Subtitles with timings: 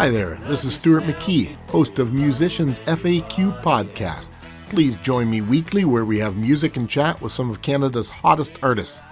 [0.00, 4.30] Hi there, this is Stuart McKee, host of Musicians FAQ Podcast.
[4.70, 8.54] Please join me weekly where we have music and chat with some of Canada's hottest
[8.62, 9.02] artists.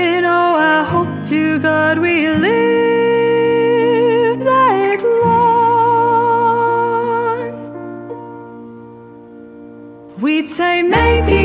[0.00, 0.24] heaven.
[0.24, 2.50] Oh, I hope to God we live
[4.40, 5.40] that long.
[10.20, 11.39] We'd say maybe.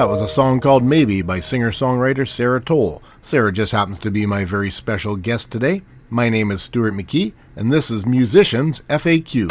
[0.00, 3.02] That was a song called Maybe by singer songwriter Sarah Toll.
[3.20, 5.82] Sarah just happens to be my very special guest today.
[6.08, 9.50] My name is Stuart McKee, and this is Musicians FAQ.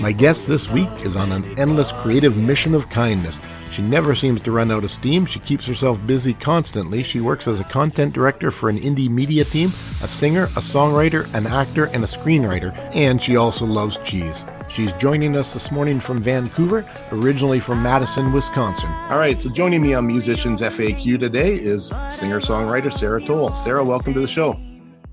[0.00, 3.38] My guest this week is on an endless creative mission of kindness.
[3.70, 5.26] She never seems to run out of steam.
[5.26, 7.02] She keeps herself busy constantly.
[7.02, 9.72] She works as a content director for an indie media team,
[10.02, 14.44] a singer, a songwriter, an actor, and a screenwriter, and she also loves cheese.
[14.68, 18.90] She's joining us this morning from Vancouver, originally from Madison, Wisconsin.
[19.10, 23.54] All right, so joining me on Musicians FAQ today is singer songwriter Sarah Toll.
[23.56, 24.58] Sarah, welcome to the show.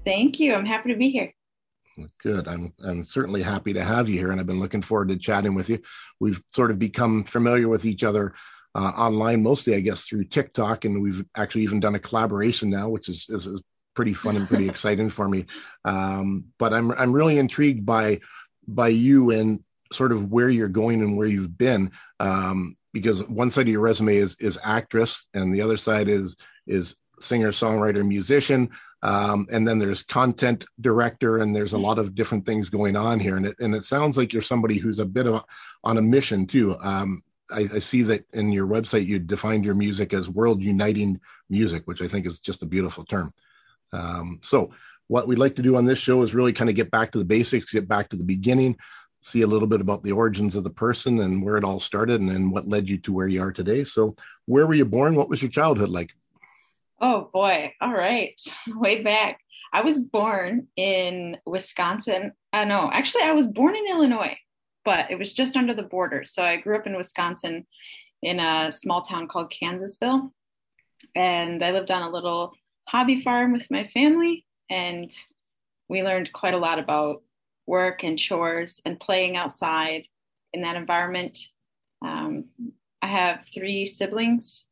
[0.06, 0.54] Thank you.
[0.54, 1.32] I'm happy to be here.
[2.22, 2.48] Good.
[2.48, 5.54] I'm I'm certainly happy to have you here, and I've been looking forward to chatting
[5.54, 5.80] with you.
[6.20, 8.34] We've sort of become familiar with each other
[8.74, 12.90] uh, online, mostly, I guess, through TikTok, and we've actually even done a collaboration now,
[12.90, 13.62] which is is, is
[13.96, 15.46] pretty fun and pretty exciting for me.
[15.86, 18.22] Um, but I'm I'm really intrigued by
[18.68, 23.52] by you and sort of where you're going and where you've been, um, because one
[23.52, 26.36] side of your resume is is actress, and the other side is
[26.66, 28.72] is singer songwriter musician.
[29.04, 33.20] Um, and then there's content director, and there's a lot of different things going on
[33.20, 33.36] here.
[33.36, 35.46] And it, and it sounds like you're somebody who's a bit of a,
[35.84, 36.78] on a mission too.
[36.80, 37.22] Um,
[37.52, 41.20] I, I, see that in your website you defined your music as world uniting
[41.50, 43.34] music, which I think is just a beautiful term.
[43.92, 44.72] Um, so,
[45.08, 47.20] what we'd like to do on this show is really kind of get back to
[47.20, 48.78] the basics, get back to the beginning,
[49.22, 52.22] see a little bit about the origins of the person and where it all started,
[52.22, 53.84] and then what led you to where you are today.
[53.84, 54.16] So,
[54.46, 55.16] where were you born?
[55.16, 56.16] What was your childhood like?
[57.04, 57.74] Oh boy!
[57.82, 59.40] All right, way back.
[59.72, 62.32] I was born in Wisconsin.
[62.52, 64.38] Uh, no, actually, I was born in Illinois
[64.86, 66.24] but it was just under the border.
[66.24, 67.66] So I grew up in Wisconsin
[68.22, 70.32] in a small town called Kansasville.
[71.16, 72.54] And I lived on a little
[72.88, 74.46] hobby farm with my family.
[74.70, 75.12] And
[75.90, 77.22] we learned quite a lot about
[77.66, 80.08] work and chores and playing outside
[80.54, 81.38] in that environment.
[82.02, 82.46] Um,
[83.02, 84.68] I have three siblings,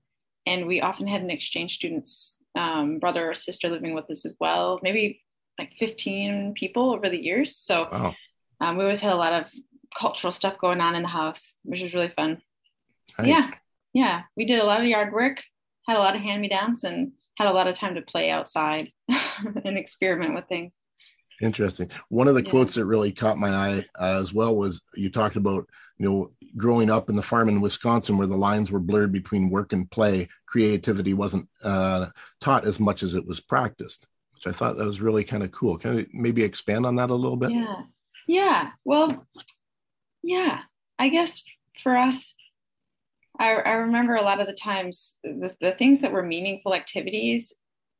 [0.45, 4.35] and we often had an exchange student's um, brother or sister living with us as
[4.39, 5.21] well, maybe
[5.59, 7.55] like 15 people over the years.
[7.55, 8.15] So wow.
[8.59, 9.45] um, we always had a lot of
[9.97, 12.41] cultural stuff going on in the house, which was really fun.
[13.17, 13.27] Nice.
[13.27, 13.49] Yeah.
[13.93, 14.21] Yeah.
[14.35, 15.41] We did a lot of yard work,
[15.87, 18.29] had a lot of hand me downs, and had a lot of time to play
[18.29, 18.91] outside
[19.65, 20.79] and experiment with things.
[21.41, 21.89] Interesting.
[22.09, 22.49] One of the yeah.
[22.49, 25.67] quotes that really caught my eye uh, as well was you talked about,
[25.97, 29.49] you know, growing up in the farm in Wisconsin where the lines were blurred between
[29.49, 32.07] work and play, creativity wasn't uh,
[32.39, 35.51] taught as much as it was practiced, which I thought that was really kind of
[35.51, 35.77] cool.
[35.77, 37.51] Can you maybe expand on that a little bit?
[37.51, 37.81] Yeah.
[38.27, 38.71] Yeah.
[38.85, 39.25] Well,
[40.23, 40.59] yeah,
[40.99, 41.43] I guess
[41.81, 42.35] for us,
[43.39, 47.53] I, I remember a lot of the times the, the things that were meaningful activities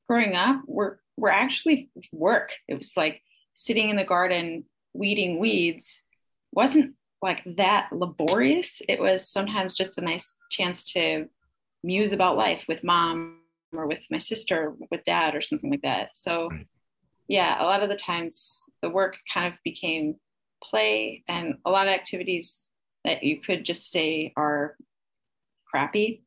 [0.07, 2.51] growing up were were actually work.
[2.67, 3.21] It was like
[3.61, 6.01] sitting in the garden weeding weeds
[6.51, 8.81] wasn't like that laborious.
[8.89, 11.27] It was sometimes just a nice chance to
[11.83, 13.37] muse about life with mom
[13.71, 16.09] or with my sister, with dad, or something like that.
[16.15, 16.49] So,
[17.27, 20.15] yeah, a lot of the times the work kind of became
[20.63, 22.68] play and a lot of activities
[23.06, 24.75] that you could just say are
[25.68, 26.23] crappy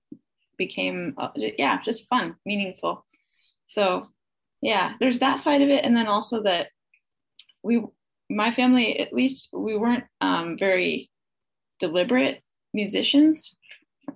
[0.57, 3.05] became uh, yeah just fun meaningful
[3.67, 4.09] so
[4.61, 6.69] yeah there's that side of it and then also that
[7.65, 7.83] we
[8.31, 11.11] my family at least we weren't um, very
[11.81, 12.41] deliberate
[12.73, 13.55] musicians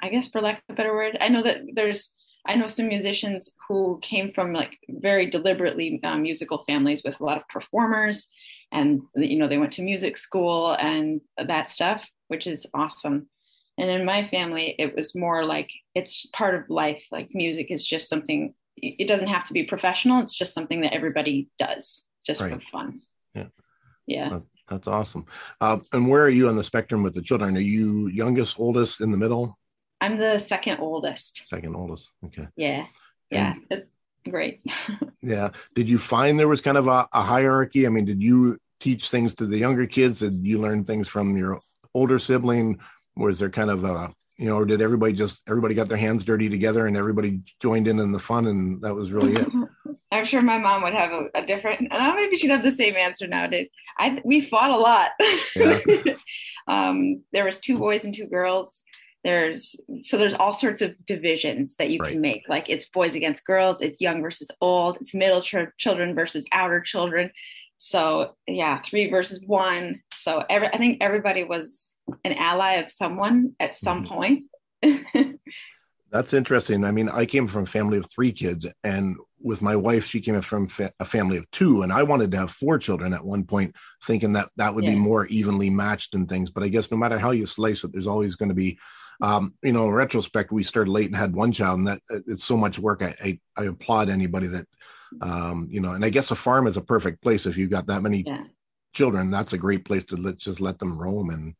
[0.03, 1.17] i guess for lack of a better word.
[1.21, 2.15] I know that there's
[2.47, 7.25] i know some musicians who came from like very deliberately um, musical families with a
[7.25, 8.29] lot of performers
[8.71, 13.29] and you know they went to music school and that stuff which is awesome.
[13.77, 17.03] And in my family it was more like it's part of life.
[17.11, 20.23] Like music is just something it doesn't have to be professional.
[20.23, 22.53] It's just something that everybody does just right.
[22.53, 23.01] for fun
[23.39, 25.25] yeah yeah that's awesome
[25.61, 29.01] uh, and where are you on the spectrum with the children are you youngest oldest
[29.01, 29.59] in the middle
[30.01, 32.87] i'm the second oldest second oldest okay yeah
[33.31, 33.55] yeah
[34.29, 34.61] great.
[35.23, 35.51] yeah.
[35.75, 37.87] Did you find there was kind of a, a, hierarchy?
[37.87, 40.21] I mean, did you teach things to the younger kids?
[40.21, 41.61] Did you learn things from your
[41.95, 42.81] older sibling?
[43.17, 46.25] Was there kind of a, you know, or did everybody just, everybody got their hands
[46.25, 49.49] dirty together and everybody joined in in the fun and that was really it?
[50.11, 52.71] I'm sure my mom would have a, a different, and I maybe she'd have the
[52.71, 53.69] same answer nowadays.
[53.99, 55.11] I, we fought a lot.
[55.55, 56.15] Yeah.
[56.69, 58.85] um, there was two boys and two girls
[59.25, 62.13] there's so there's all sorts of divisions that you right.
[62.13, 66.15] can make like it's boys against girls it's young versus old it's middle ch- children
[66.15, 67.31] versus outer children
[67.79, 71.91] so yeah three versus one so every, i think everybody was
[72.25, 74.15] an ally of someone at some mm-hmm.
[74.15, 75.41] point
[76.11, 79.77] that's interesting i mean i came from a family of three kids and with my
[79.77, 82.79] wife, she came from fa- a family of two, and I wanted to have four
[82.79, 84.91] children at one point, thinking that that would yeah.
[84.91, 86.51] be more evenly matched and things.
[86.51, 88.79] But I guess no matter how you slice it, there's always going to be,
[89.21, 92.45] um, you know, in retrospect, we started late and had one child, and that it's
[92.45, 93.03] so much work.
[93.03, 94.67] I I, I applaud anybody that,
[95.21, 97.87] um, you know, and I guess a farm is a perfect place if you've got
[97.87, 98.45] that many yeah.
[98.93, 99.31] children.
[99.31, 101.55] That's a great place to let, just let them roam and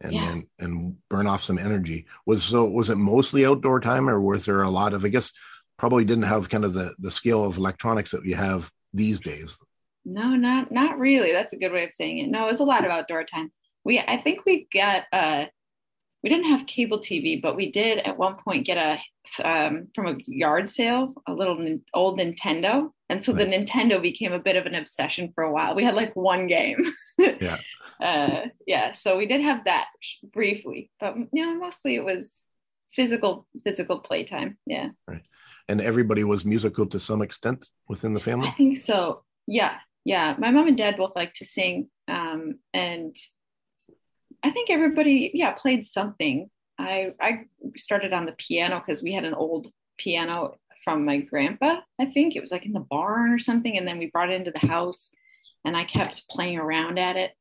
[0.00, 0.32] and, yeah.
[0.32, 2.06] and and burn off some energy.
[2.26, 5.04] Was so was it mostly outdoor time, or was there a lot of?
[5.04, 5.32] I guess
[5.82, 9.58] probably didn't have kind of the the scale of electronics that we have these days.
[10.04, 11.32] No, not not really.
[11.32, 12.28] That's a good way of saying it.
[12.30, 13.50] No, it was a lot of outdoor time.
[13.84, 15.46] We I think we got uh
[16.22, 19.00] we didn't have cable TV, but we did at one point get a
[19.44, 21.58] um, from a yard sale a little
[21.94, 23.50] old Nintendo, and so nice.
[23.50, 25.74] the Nintendo became a bit of an obsession for a while.
[25.74, 26.92] We had like one game.
[27.18, 27.58] yeah.
[28.00, 28.92] Uh, yeah.
[28.92, 29.88] So we did have that
[30.32, 32.46] briefly, but you know, mostly it was
[32.94, 34.58] physical physical playtime.
[34.64, 34.90] Yeah.
[35.08, 35.22] Right.
[35.68, 38.48] And everybody was musical to some extent within the family.
[38.48, 39.24] I think so.
[39.46, 39.76] Yeah.
[40.04, 40.34] Yeah.
[40.38, 43.16] My mom and dad both like to sing, um, and
[44.42, 46.50] I think everybody, yeah, played something.
[46.78, 47.44] I I
[47.76, 51.80] started on the piano because we had an old piano from my grandpa.
[52.00, 54.34] I think it was like in the barn or something, and then we brought it
[54.34, 55.10] into the house,
[55.64, 57.32] and I kept playing around at it.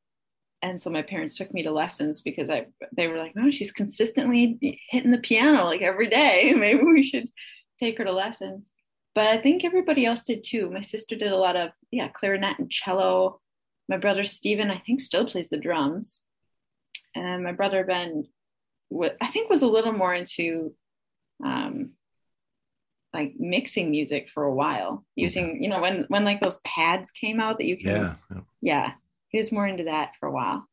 [0.62, 3.52] And so my parents took me to lessons because I they were like, "No, oh,
[3.52, 6.54] she's consistently hitting the piano like every day.
[6.58, 7.30] Maybe we should
[7.82, 8.74] take her to lessons."
[9.14, 10.70] But I think everybody else did too.
[10.70, 13.42] My sister did a lot of yeah clarinet and cello.
[13.90, 16.22] My brother Steven, I think, still plays the drums
[17.16, 18.26] and my brother Ben,
[19.22, 20.74] I think, was a little more into
[21.44, 21.92] um,
[23.14, 27.40] like mixing music for a while, using you know when when like those pads came
[27.40, 28.92] out that you can yeah yeah, yeah
[29.30, 30.66] he was more into that for a while.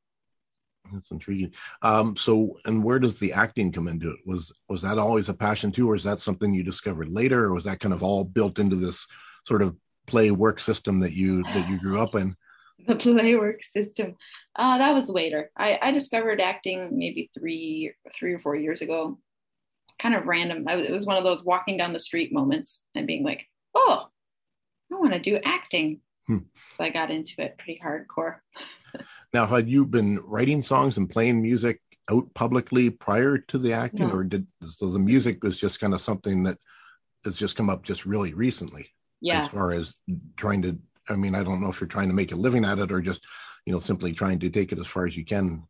[0.93, 1.53] That's intriguing.
[1.83, 4.19] Um, so, and where does the acting come into it?
[4.27, 7.55] Was was that always a passion too, or is that something you discovered later, or
[7.55, 9.07] was that kind of all built into this
[9.45, 9.77] sort of
[10.07, 12.37] play work system that you that you grew up in?
[12.87, 14.15] the play work system.
[14.57, 15.51] Uh, that was later.
[15.57, 19.19] I, I discovered acting maybe three, three or four years ago.
[19.99, 20.65] Kind of random.
[20.67, 24.07] I, it was one of those walking down the street moments and being like, "Oh,
[24.93, 26.39] I want to do acting." Hmm.
[26.77, 28.37] So I got into it pretty hardcore.
[29.33, 31.81] now, had you been writing songs and playing music
[32.11, 34.15] out publicly prior to the acting, no.
[34.15, 36.59] or did so the music was just kind of something that
[37.25, 38.91] has just come up just really recently?
[39.21, 39.41] Yeah.
[39.41, 39.95] As far as
[40.37, 40.79] trying to
[41.11, 43.01] I mean, I don't know if you're trying to make a living at it or
[43.01, 43.25] just,
[43.65, 45.65] you know, simply trying to take it as far as you can.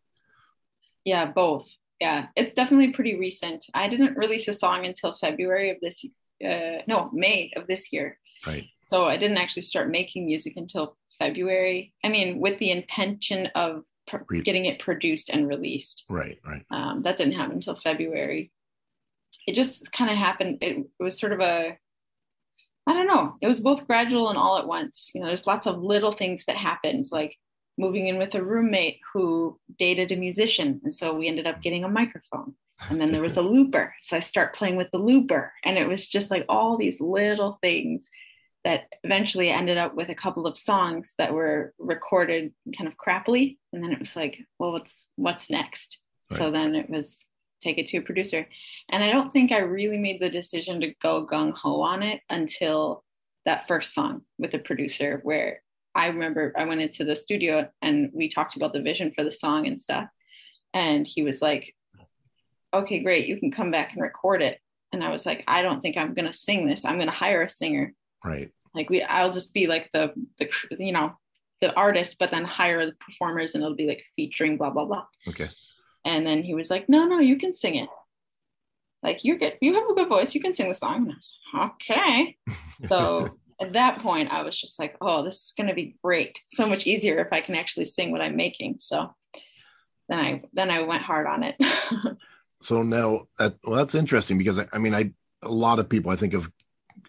[1.04, 1.70] Yeah, both.
[2.00, 3.66] Yeah, it's definitely pretty recent.
[3.74, 6.04] I didn't release a song until February of this,
[6.44, 8.18] uh, no, May of this year.
[8.46, 8.66] Right.
[8.82, 11.92] So I didn't actually start making music until February.
[12.04, 16.04] I mean, with the intention of pr- getting it produced and released.
[16.08, 16.64] Right, right.
[16.70, 18.50] Um, that didn't happen until February.
[19.46, 20.58] It just kind of happened.
[20.60, 21.78] It, it was sort of a
[22.88, 23.36] I don't know.
[23.42, 25.10] It was both gradual and all at once.
[25.14, 27.36] You know, there's lots of little things that happened, like
[27.76, 30.80] moving in with a roommate who dated a musician.
[30.82, 32.54] And so we ended up getting a microphone.
[32.88, 33.94] And then there was a looper.
[34.00, 35.52] So I start playing with the looper.
[35.64, 38.08] And it was just like all these little things
[38.68, 43.56] that eventually ended up with a couple of songs that were recorded kind of crappily.
[43.72, 45.98] And then it was like, well, what's what's next?
[46.30, 46.36] Right.
[46.36, 47.24] So then it was
[47.62, 48.46] take it to a producer.
[48.90, 52.20] And I don't think I really made the decision to go gung ho on it
[52.28, 53.04] until
[53.46, 55.62] that first song with the producer, where
[55.94, 59.30] I remember I went into the studio and we talked about the vision for the
[59.30, 60.10] song and stuff.
[60.74, 61.74] And he was like,
[62.74, 64.60] okay, great, you can come back and record it.
[64.92, 66.84] And I was like, I don't think I'm going to sing this.
[66.84, 67.94] I'm going to hire a singer.
[68.22, 68.50] Right.
[68.74, 70.48] Like we, I'll just be like the, the,
[70.78, 71.12] you know,
[71.60, 75.04] the artist, but then hire the performers and it'll be like featuring blah, blah, blah.
[75.26, 75.50] Okay.
[76.04, 77.88] And then he was like, no, no, you can sing it.
[79.02, 79.54] Like you're good.
[79.60, 80.34] You have a good voice.
[80.34, 81.08] You can sing the song.
[81.08, 82.36] And I was like, okay.
[82.88, 86.40] So at that point, I was just like, oh, this is going to be great.
[86.48, 88.76] so much easier if I can actually sing what I'm making.
[88.78, 89.14] So
[90.08, 91.56] then I, then I went hard on it.
[92.62, 96.10] so now that, well, that's interesting because I, I mean, I, a lot of people
[96.10, 96.50] I think of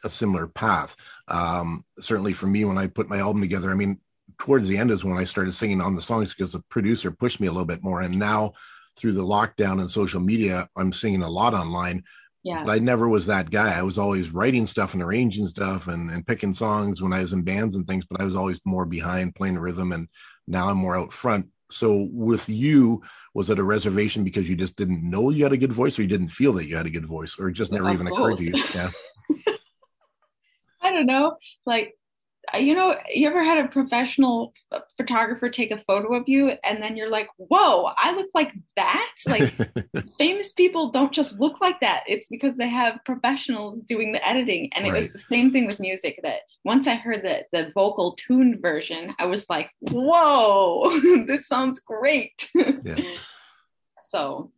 [0.03, 0.95] a similar path.
[1.27, 3.99] Um, certainly for me, when I put my album together, I mean,
[4.37, 7.39] towards the end is when I started singing on the songs because the producer pushed
[7.39, 8.01] me a little bit more.
[8.01, 8.53] And now
[8.97, 12.03] through the lockdown and social media, I'm singing a lot online.
[12.43, 12.63] Yeah.
[12.63, 13.77] But I never was that guy.
[13.77, 17.33] I was always writing stuff and arranging stuff and, and picking songs when I was
[17.33, 19.91] in bands and things, but I was always more behind playing the rhythm.
[19.91, 20.07] And
[20.47, 21.47] now I'm more out front.
[21.69, 23.03] So with you,
[23.33, 26.01] was it a reservation because you just didn't know you had a good voice or
[26.01, 28.37] you didn't feel that you had a good voice or it just never even occurred
[28.37, 28.63] to you?
[28.73, 28.89] Yeah.
[30.89, 31.37] I don't know.
[31.65, 31.95] Like
[32.57, 34.53] you know, you ever had a professional
[34.97, 39.13] photographer take a photo of you and then you're like, whoa, I look like that?
[39.27, 39.53] Like,
[40.17, 42.03] famous people don't just look like that.
[42.07, 44.71] It's because they have professionals doing the editing.
[44.73, 45.03] And it right.
[45.03, 49.13] was the same thing with music that once I heard the, the vocal tuned version,
[49.19, 52.49] I was like, whoa, this sounds great.
[52.55, 52.95] Yeah.
[54.01, 54.51] so,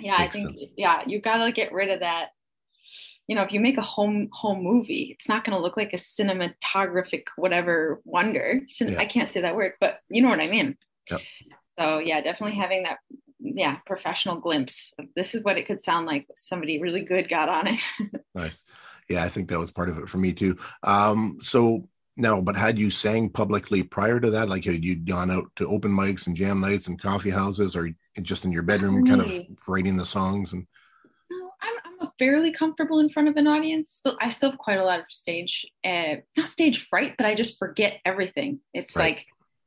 [0.00, 0.70] yeah, Makes I think, sense.
[0.76, 2.30] yeah, you got to get rid of that
[3.28, 5.92] you know if you make a home home movie it's not going to look like
[5.92, 8.60] a cinematographic whatever wonder.
[8.80, 8.98] Yeah.
[8.98, 10.76] i can't say that word but you know what i mean.
[11.10, 11.20] Yep.
[11.78, 12.98] so yeah definitely having that
[13.38, 17.48] yeah professional glimpse of this is what it could sound like somebody really good got
[17.48, 17.80] on it.
[18.34, 18.62] Nice.
[19.08, 20.56] Yeah i think that was part of it for me too.
[20.82, 24.48] Um so no but had you sang publicly prior to that?
[24.48, 27.90] Like had you gone out to open mics and jam nights and coffee houses or
[28.22, 29.32] just in your bedroom kind of
[29.66, 30.66] writing the songs and
[32.18, 33.90] fairly comfortable in front of an audience.
[33.90, 37.34] Still, I still have quite a lot of stage, uh, not stage fright, but I
[37.34, 38.60] just forget everything.
[38.74, 39.16] It's right.
[39.16, 39.26] like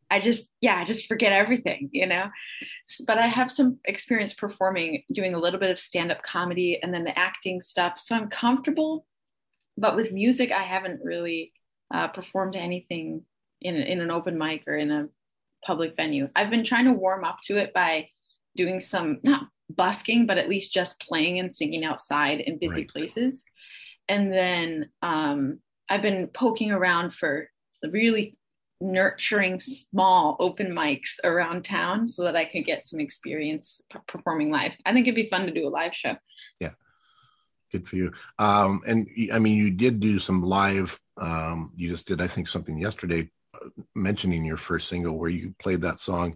[0.09, 2.29] I just, yeah, I just forget everything, you know.
[3.07, 7.05] But I have some experience performing, doing a little bit of stand-up comedy, and then
[7.05, 7.97] the acting stuff.
[7.97, 9.05] So I'm comfortable.
[9.77, 11.53] But with music, I haven't really
[11.93, 13.23] uh, performed anything
[13.61, 15.07] in in an open mic or in a
[15.65, 16.27] public venue.
[16.35, 18.09] I've been trying to warm up to it by
[18.57, 22.89] doing some not busking, but at least just playing and singing outside in busy right.
[22.89, 23.43] places.
[24.07, 25.59] And then um,
[25.89, 27.49] I've been poking around for
[27.83, 28.37] really
[28.81, 34.49] nurturing small open mics around town so that I can get some experience p- performing
[34.49, 34.71] live.
[34.85, 36.15] I think it'd be fun to do a live show.
[36.59, 36.71] Yeah.
[37.71, 38.11] Good for you.
[38.39, 42.47] Um, and I mean, you did do some live, um, you just did, I think,
[42.47, 46.35] something yesterday uh, mentioning your first single where you played that song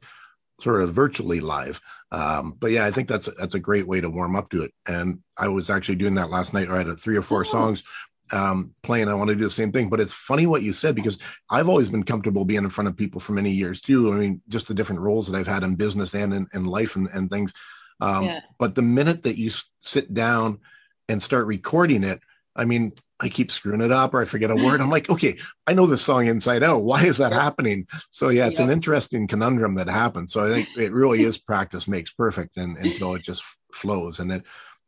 [0.61, 1.81] sort of virtually live.
[2.11, 4.73] Um, but yeah, I think that's that's a great way to warm up to it.
[4.87, 6.69] And I was actually doing that last night.
[6.69, 7.43] I had three or four oh.
[7.43, 7.83] songs
[8.31, 9.07] um, playing.
[9.07, 9.89] I want to do the same thing.
[9.89, 11.17] But it's funny what you said because
[11.49, 14.13] I've always been comfortable being in front of people for many years too.
[14.13, 16.95] I mean, just the different roles that I've had in business and in, in life
[16.95, 17.53] and, and things.
[18.01, 18.41] Um, yeah.
[18.59, 19.51] But the minute that you
[19.81, 20.59] sit down
[21.07, 22.19] and start recording it,
[22.55, 24.81] I mean, I keep screwing it up or I forget a word.
[24.81, 26.83] I'm like, okay, I know this song inside out.
[26.83, 27.87] Why is that happening?
[28.09, 28.67] So yeah, it's yep.
[28.67, 30.33] an interesting conundrum that happens.
[30.33, 34.19] So I think it really is practice makes perfect and until it just flows.
[34.19, 34.43] And it,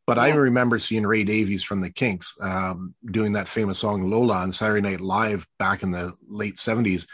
[0.06, 0.24] but yeah.
[0.24, 4.52] I remember seeing Ray Davies from the Kinks um, doing that famous song Lola on
[4.52, 7.08] Saturday Night Live back in the late 70s.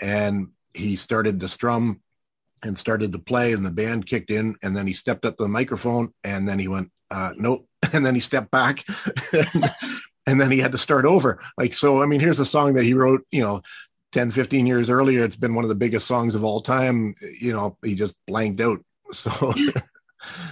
[0.00, 2.00] And he started to strum
[2.62, 5.44] and started to play and the band kicked in and then he stepped up to
[5.44, 7.66] the microphone and then he went, uh, nope.
[7.92, 8.84] And then he stepped back
[10.26, 11.42] and then he had to start over.
[11.58, 13.62] Like, so, I mean, here's a song that he wrote, you know,
[14.12, 15.24] 10, 15 years earlier.
[15.24, 17.14] It's been one of the biggest songs of all time.
[17.40, 18.80] You know, he just blanked out.
[19.12, 19.52] So,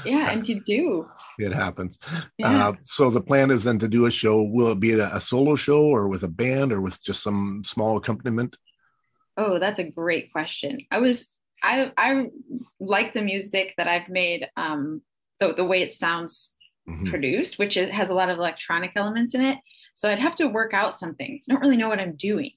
[0.04, 1.09] yeah, and you do.
[1.38, 1.96] It happens.
[2.38, 2.70] Yeah.
[2.70, 4.42] Uh, so the plan is then to do a show.
[4.42, 7.62] Will it be a, a solo show or with a band or with just some
[7.64, 8.57] small accompaniment?
[9.37, 10.81] Oh, that's a great question.
[10.90, 11.26] I was
[11.62, 12.26] I I
[12.81, 15.02] like the music that I've made um
[15.38, 16.57] the the way it sounds
[16.88, 17.11] mm-hmm.
[17.11, 19.59] produced, which is, has a lot of electronic elements in it.
[19.94, 21.40] So I'd have to work out something.
[21.40, 22.53] I don't really know what I'm doing.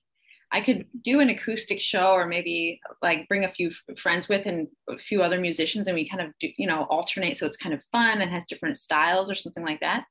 [0.54, 4.68] I could do an acoustic show or maybe like bring a few friends with and
[4.90, 7.74] a few other musicians and we kind of do, you know, alternate so it's kind
[7.74, 10.04] of fun and has different styles or something like that.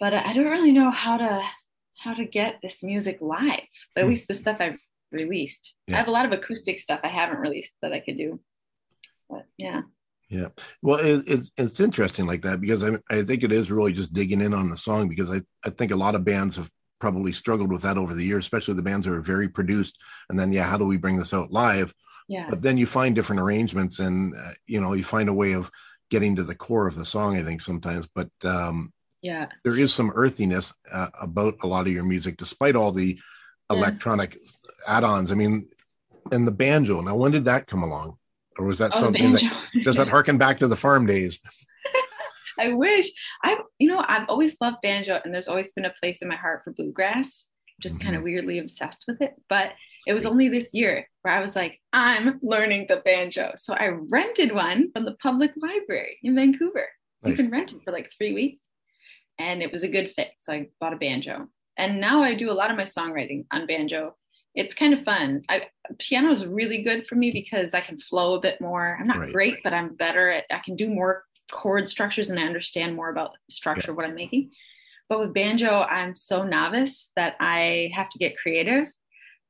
[0.00, 1.42] But I don't really know how to
[1.96, 3.62] how to get this music live.
[3.96, 4.10] At hmm.
[4.10, 4.80] least the stuff I've
[5.12, 5.74] released.
[5.86, 5.94] Yeah.
[5.94, 8.40] I have a lot of acoustic stuff I haven't released that I could do.
[9.30, 9.82] But yeah.
[10.28, 10.48] Yeah,
[10.82, 14.12] well, it, it's it's interesting like that because I I think it is really just
[14.12, 17.32] digging in on the song because I I think a lot of bands have probably
[17.32, 19.98] struggled with that over the years, especially the bands that are very produced.
[20.30, 21.92] And then yeah, how do we bring this out live?
[22.28, 22.46] Yeah.
[22.48, 25.70] But then you find different arrangements, and uh, you know you find a way of
[26.10, 27.36] getting to the core of the song.
[27.36, 31.92] I think sometimes, but um, yeah, there is some earthiness uh, about a lot of
[31.92, 33.18] your music, despite all the
[33.70, 33.76] yeah.
[33.76, 34.38] electronic
[34.86, 35.32] add-ons.
[35.32, 35.68] I mean,
[36.32, 37.00] and the banjo.
[37.00, 38.16] Now, when did that come along?
[38.58, 39.42] Or was that oh, something that
[39.84, 41.40] does that harken back to the farm days?
[42.58, 43.10] I wish
[43.42, 46.36] I, you know, I've always loved banjo, and there's always been a place in my
[46.36, 47.46] heart for bluegrass.
[47.80, 48.04] Just mm-hmm.
[48.04, 49.72] kind of weirdly obsessed with it, but
[50.06, 53.52] it was only this year where I was like, I'm learning the banjo.
[53.56, 56.86] So I rented one from the public library in Vancouver.
[57.22, 57.30] Nice.
[57.30, 58.60] You can rent it for like three weeks,
[59.38, 60.30] and it was a good fit.
[60.38, 63.66] So I bought a banjo, and now I do a lot of my songwriting on
[63.66, 64.14] banjo
[64.54, 65.42] it's kind of fun.
[65.48, 68.96] I, piano is really good for me because I can flow a bit more.
[69.00, 69.32] I'm not right.
[69.32, 70.44] great, but I'm better at.
[70.50, 73.90] I can do more chord structures and I understand more about the structure yeah.
[73.90, 74.50] of what I'm making.
[75.08, 78.86] But with banjo, I'm so novice that I have to get creative.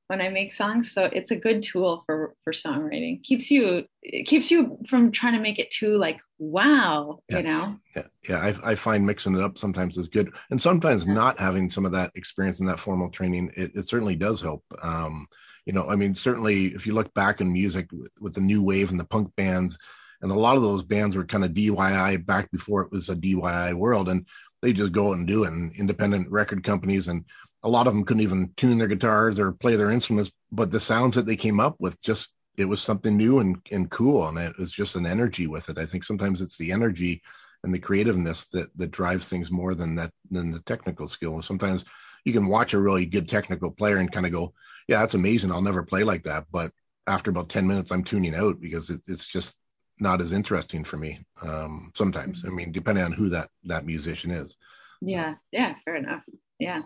[0.09, 0.93] When I make songs.
[0.93, 3.23] So it's a good tool for for songwriting.
[3.23, 7.39] Keeps you it keeps you from trying to make it too like wow, yeah.
[7.39, 7.77] you know.
[7.97, 8.39] Yeah, yeah.
[8.39, 11.15] I, I find mixing it up sometimes is good, and sometimes yeah.
[11.15, 14.63] not having some of that experience and that formal training, it, it certainly does help.
[14.83, 15.27] Um,
[15.67, 18.63] you know, I mean, certainly if you look back in music with, with the new
[18.63, 19.79] wave and the punk bands,
[20.21, 23.17] and a lot of those bands were kind of DIY back before it was a
[23.17, 24.27] DIY world, and
[24.61, 25.53] they just go out and do it.
[25.53, 27.25] And independent record companies and
[27.65, 30.81] a lot of them couldn't even tune their guitars or play their instruments, but the
[30.81, 34.39] sounds that they came up with just it was something new and, and cool and
[34.39, 35.79] it was just an energy with it.
[35.79, 37.21] I think sometimes it's the energy
[37.65, 41.43] and the creativeness that that drives things more than that than the technical skill.
[41.43, 41.85] Sometimes
[42.25, 44.53] you can watch a really good technical player and kind of go,
[44.89, 45.51] yeah, that's amazing.
[45.51, 46.45] I'll never play like that.
[46.51, 46.73] But
[47.07, 49.57] after about 10 minutes, I'm tuning out because it, it's just
[50.01, 51.25] not as interesting for me.
[51.43, 54.57] Um, sometimes, I mean, depending on who that, that musician is.
[55.01, 55.35] Yeah.
[55.53, 55.75] Yeah.
[55.85, 56.23] Fair enough.
[56.59, 56.83] Yeah.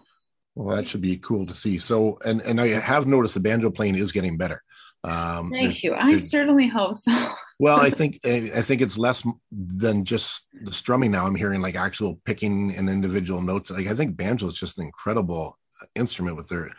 [0.59, 1.79] Well, that should be cool to see.
[1.79, 4.61] So, and and I have noticed the banjo playing is getting better.
[5.05, 5.94] Um, Thank you.
[5.94, 7.12] I certainly hope so.
[7.61, 11.27] well, I think I think it's less than just the strumming now.
[11.27, 13.71] I'm hearing like actual picking and individual notes.
[13.71, 15.57] Like I think banjo is just an incredible
[15.94, 16.73] instrument with their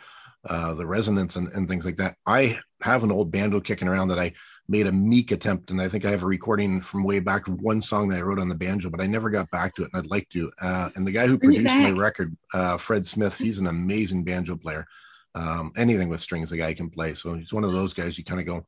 [0.44, 2.16] uh, the resonance and, and things like that.
[2.26, 4.34] I have an old banjo kicking around that I
[4.70, 7.60] made a meek attempt, and I think I have a recording from way back of
[7.60, 9.90] one song that I wrote on the banjo, but I never got back to it,
[9.92, 10.50] and I'd like to.
[10.60, 14.54] Uh, and the guy who produced my record, uh, Fred Smith, he's an amazing banjo
[14.54, 14.86] player.
[15.34, 17.14] Um, anything with strings, the guy can play.
[17.14, 18.64] So he's one of those guys you kind of go,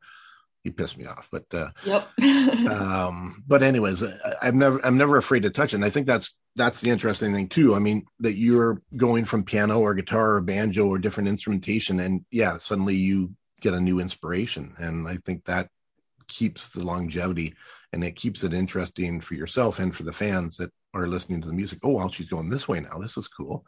[0.64, 1.28] he pissed me off.
[1.30, 2.08] But uh, yep.
[2.68, 5.76] um, but anyways, I, I'm never I'm never afraid to touch it.
[5.76, 7.76] And I think that's that's the interesting thing too.
[7.76, 12.24] I mean, that you're going from piano or guitar or banjo or different instrumentation, and
[12.32, 14.74] yeah, suddenly you get a new inspiration.
[14.78, 15.68] And I think that
[16.32, 17.54] keeps the longevity
[17.92, 21.48] and it keeps it interesting for yourself and for the fans that are listening to
[21.48, 21.78] the music.
[21.82, 22.98] Oh, well, she's going this way now.
[22.98, 23.64] This is cool.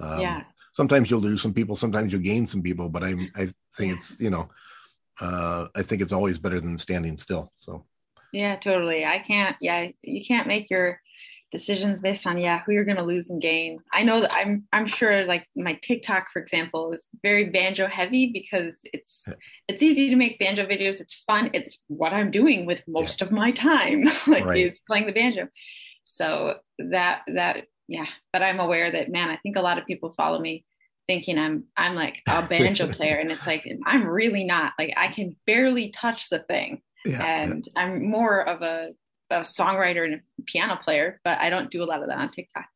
[0.00, 0.42] Um, yeah.
[0.72, 1.76] Sometimes you'll lose some people.
[1.76, 2.88] Sometimes you'll gain some people.
[2.88, 4.48] But I, I think it's you know,
[5.20, 7.52] uh, I think it's always better than standing still.
[7.56, 7.84] So.
[8.32, 9.04] Yeah, totally.
[9.04, 9.56] I can't.
[9.60, 11.00] Yeah, you can't make your
[11.56, 14.66] decisions based on yeah who you're going to lose and gain i know that i'm
[14.72, 19.34] i'm sure like my tiktok for example is very banjo heavy because it's yeah.
[19.68, 21.00] it's easy to make banjo videos.
[21.00, 21.50] It's fun.
[21.52, 23.26] It's what i'm doing with most yeah.
[23.26, 24.66] of my time like right.
[24.66, 25.48] is playing the banjo.
[26.04, 26.56] So
[26.90, 28.06] that that yeah.
[28.32, 30.64] But i'm aware that man i think a lot of people follow me
[31.06, 34.72] thinking i'm i'm like a banjo player and it's like i'm really not.
[34.78, 36.82] Like i can barely touch the thing.
[37.04, 38.90] Yeah, and i'm more of a
[39.30, 42.28] a songwriter and a piano player, but I don't do a lot of that on
[42.30, 42.66] TikTok.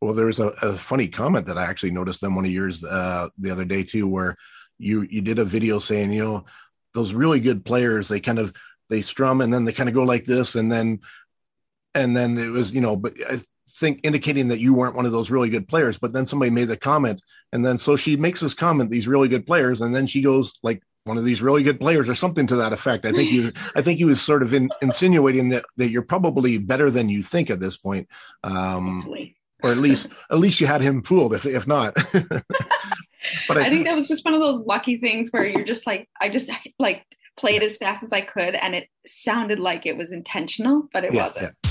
[0.00, 3.28] Well, there's a, a funny comment that I actually noticed on one of yours uh,
[3.38, 4.36] the other day too, where
[4.78, 6.44] you you did a video saying, you know,
[6.92, 8.52] those really good players, they kind of
[8.90, 11.00] they strum and then they kind of go like this, and then
[11.94, 13.40] and then it was, you know, but I
[13.78, 15.98] think indicating that you weren't one of those really good players.
[15.98, 17.22] But then somebody made the comment,
[17.52, 20.58] and then so she makes this comment, these really good players, and then she goes
[20.62, 23.04] like one of these really good players or something to that effect.
[23.04, 26.58] I think you I think he was sort of in, insinuating that that you're probably
[26.58, 28.08] better than you think at this point.
[28.44, 29.08] Um,
[29.62, 31.94] or at least at least you had him fooled if if not.
[33.48, 35.86] but I, I, think that was just one of those lucky things where you're just
[35.86, 37.04] like I just like
[37.36, 41.14] played as fast as I could and it sounded like it was intentional, but it
[41.14, 41.54] yeah, wasn't.
[41.64, 41.70] Yeah.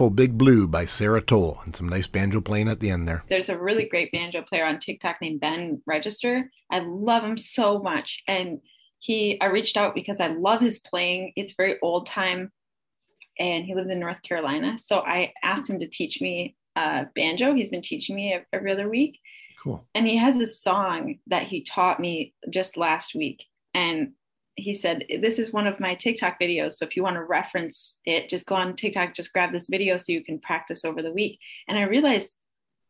[0.00, 3.22] Beautiful Big Blue by Sarah Toll and some nice banjo playing at the end there.
[3.28, 6.50] There's a really great banjo player on TikTok named Ben Register.
[6.72, 8.22] I love him so much.
[8.26, 8.62] And
[8.98, 11.34] he I reached out because I love his playing.
[11.36, 12.50] It's very old time
[13.38, 14.78] and he lives in North Carolina.
[14.78, 17.52] So I asked him to teach me uh, banjo.
[17.52, 19.18] He's been teaching me every other week.
[19.62, 19.84] Cool.
[19.94, 23.44] And he has a song that he taught me just last week.
[23.74, 24.12] And
[24.60, 26.74] he said, This is one of my TikTok videos.
[26.74, 29.96] So if you want to reference it, just go on TikTok, just grab this video
[29.96, 31.38] so you can practice over the week.
[31.68, 32.34] And I realized,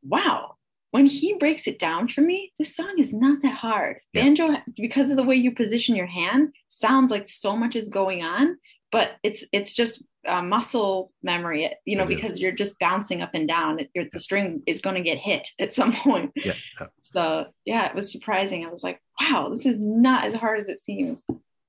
[0.03, 0.57] wow,
[0.91, 3.99] when he breaks it down for me, this song is not that hard.
[4.13, 4.25] Yeah.
[4.25, 8.23] Banjo, because of the way you position your hand, sounds like so much is going
[8.23, 8.59] on,
[8.91, 12.17] but it's it's just uh, muscle memory, you know, It is.
[12.17, 13.81] because you're just bouncing up and down.
[13.81, 16.33] It, you're, the string is going to get hit at some point.
[16.35, 16.55] Yeah.
[16.79, 16.87] yeah.
[17.13, 18.65] So yeah, it was surprising.
[18.65, 21.21] I was like, wow, this is not as hard as it seems.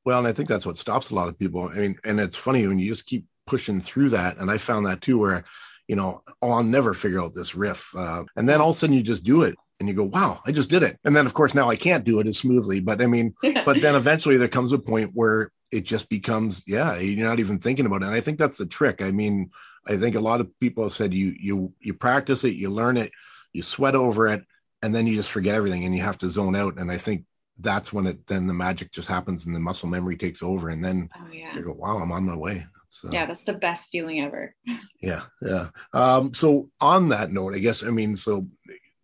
[0.06, 1.70] Well, and I think that's what stops a lot of people.
[1.70, 4.38] I mean, and it's funny when you just keep pushing through that.
[4.38, 5.44] And I found that too, where,
[5.88, 7.94] you know, oh, I'll never figure out this riff.
[7.96, 10.42] Uh, and then all of a sudden you just do it and you go, wow,
[10.46, 11.00] I just did it.
[11.04, 12.80] And then, of course, now I can't do it as smoothly.
[12.80, 13.36] But I mean,
[13.66, 17.60] but then eventually there comes a point where it just becomes, yeah, you're not even
[17.60, 18.06] thinking about it.
[18.06, 19.02] And I think that's the trick.
[19.02, 19.52] I mean,
[19.88, 22.98] I think a lot of people have said you you you practice it, you learn
[22.98, 23.12] it,
[23.52, 24.44] you sweat over it,
[24.82, 26.78] and then you just forget everything and you have to zone out.
[26.78, 27.26] And I think
[27.62, 30.70] that's when it then the magic just happens and the muscle memory takes over.
[30.70, 31.56] And then Oh yeah.
[31.56, 32.66] you go, wow, I'm on my way.
[32.90, 34.54] So, Yeah, that's the best feeling ever.
[35.02, 35.70] yeah, yeah.
[35.94, 38.48] Um, so on that note, I guess I mean, so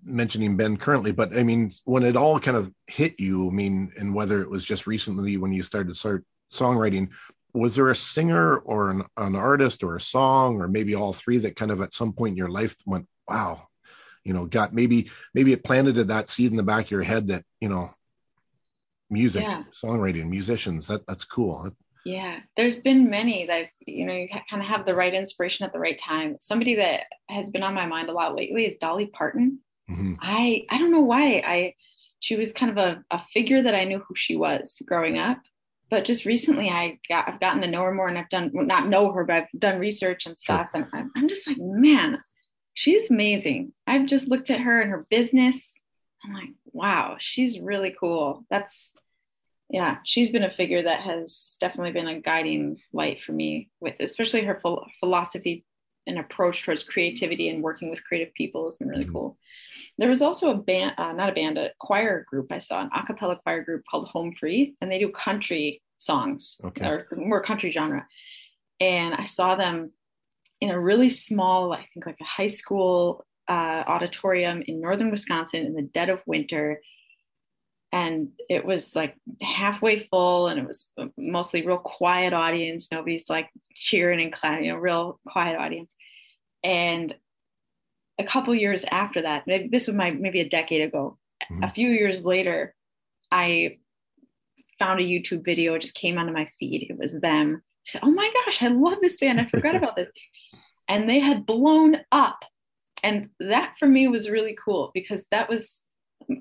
[0.04, 3.92] mentioning Ben currently, but I mean, when it all kind of hit you, I mean,
[3.98, 7.10] and whether it was just recently when you started start songwriting,
[7.54, 11.38] was there a singer or an, an artist or a song or maybe all three
[11.40, 13.68] that kind of at some point in your life went, wow,
[14.24, 17.28] you know, got maybe maybe it planted that seed in the back of your head
[17.28, 17.92] that you know,
[19.10, 19.64] music, Yeah.
[19.74, 21.72] songwriting, musicians, that that's cool.
[22.06, 25.74] Yeah, there's been many that you know you kind of have the right inspiration at
[25.74, 26.38] the right time.
[26.40, 29.60] Somebody that has been on my mind a lot lately is Dolly Parton.
[29.90, 30.18] Mhm.
[30.22, 31.74] I I don't know why I
[32.20, 35.40] she was kind of a, a figure that I knew who she was growing up,
[35.90, 38.66] but just recently I got I've gotten to know her more and I've done well,
[38.66, 42.20] not know her but I've done research and stuff and I'm, I'm just like man,
[42.74, 43.74] she's amazing.
[43.86, 45.74] I've just looked at her and her business.
[46.26, 48.46] I'm like wow, she's really cool.
[48.50, 48.94] That's
[49.70, 53.96] yeah, she's been a figure that has definitely been a guiding light for me with
[54.00, 55.66] especially her phil- philosophy
[56.06, 59.12] and approach towards creativity and working with creative people has been really Mhm.
[59.12, 59.38] cool.
[59.98, 62.90] There was also a band, uh, not a band, a choir group I saw, an
[62.96, 66.88] a cappella choir group called Home Free, and they do country songs Okay.
[66.88, 68.08] or more country genre.
[68.80, 69.92] And I saw them
[70.62, 75.66] in a really small, I think like a high school uh, auditorium in northern Wisconsin
[75.66, 76.82] in the dead of winter.
[77.92, 82.90] And it was like halfway full, and it was mostly real quiet audience.
[82.92, 85.96] Nobody's like cheering and clapping, you know, real quiet audience.
[86.64, 87.16] And
[88.20, 91.18] a couple years after that, maybe this was my maybe a decade ago.
[91.50, 91.70] Mhm.
[91.70, 92.76] A few years later,
[93.32, 93.78] I
[94.80, 95.76] found a YouTube video.
[95.76, 96.88] It just came onto my feed.
[96.90, 97.62] It was them.
[97.64, 99.40] I said, "Oh my gosh, I love this band.
[99.40, 100.10] I forgot about this."
[100.90, 102.44] And they had blown up
[103.04, 105.82] and that for me was really cool because that was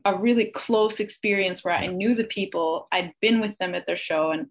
[0.05, 3.97] a really close experience where I knew the people, I'd been with them at their
[3.97, 4.49] show, and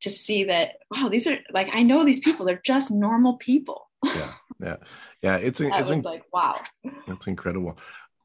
[0.00, 3.88] to see that, wow, these are like I know these people, they're just normal people.
[4.04, 4.76] yeah, yeah,
[5.22, 5.36] yeah.
[5.36, 6.54] It's I it's was like, wow.
[7.06, 7.78] That's incredible.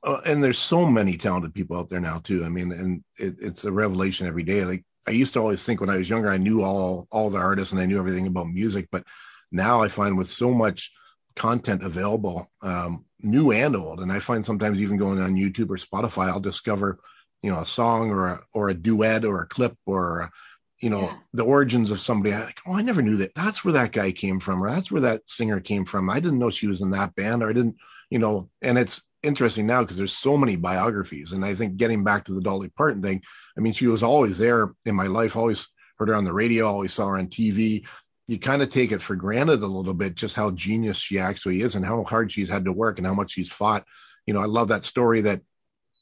[0.04, 2.46] Uh, and there's so many talented people out there now too.
[2.46, 4.64] I mean, and it, it's a revelation every day.
[4.64, 7.40] Like I used to always think when I was younger, I knew all all the
[7.40, 9.04] artists and I knew everything about music, but
[9.52, 10.92] now I find with so much
[11.36, 15.78] content available, um, new and old, and I find sometimes even going on YouTube or
[15.78, 17.00] Spotify, I'll discover,
[17.42, 20.32] you know, a song or a or a duet or a clip or a,
[20.80, 21.18] you know yeah.
[21.34, 22.34] the origins of somebody.
[22.34, 23.36] I like, oh, I never knew that.
[23.36, 26.10] That's where that guy came from, or that's where that singer came from.
[26.10, 27.76] I didn't know she was in that band, or I didn't,
[28.10, 28.50] you know.
[28.62, 32.34] And it's interesting now because there's so many biographies, and I think getting back to
[32.34, 33.22] the Dolly Parton thing,
[33.58, 35.36] I mean, she was always there in my life.
[35.36, 37.86] Always heard her on the radio, always saw her on TV.
[38.30, 41.62] You kind of take it for granted a little bit just how genius she actually
[41.62, 43.86] is and how hard she's had to work and how much she's fought.
[44.26, 45.42] You know, I love that story that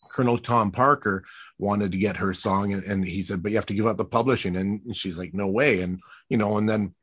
[0.10, 1.24] Colonel Tom Parker
[1.58, 3.98] wanted to get her song and, and he said, but you have to give up
[3.98, 4.56] the publishing.
[4.56, 5.82] And she's like, no way.
[5.82, 6.94] And, you know, and then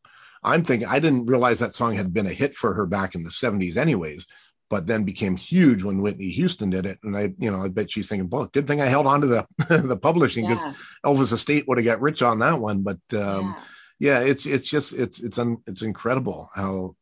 [0.42, 3.22] I'm thinking, I didn't realize that song had been a hit for her back in
[3.22, 4.26] the 70s, anyways,
[4.68, 6.98] but then became huge when Whitney Houston did it.
[7.02, 9.26] And I, you know, I bet she's thinking, well, good thing I held on to
[9.26, 10.74] the, the publishing because yeah.
[11.04, 12.82] Elvis Estate would have got rich on that one.
[12.82, 13.62] But um, yeah.
[13.98, 16.96] Yeah, it's, it's just, it's, it's, un, it's incredible how,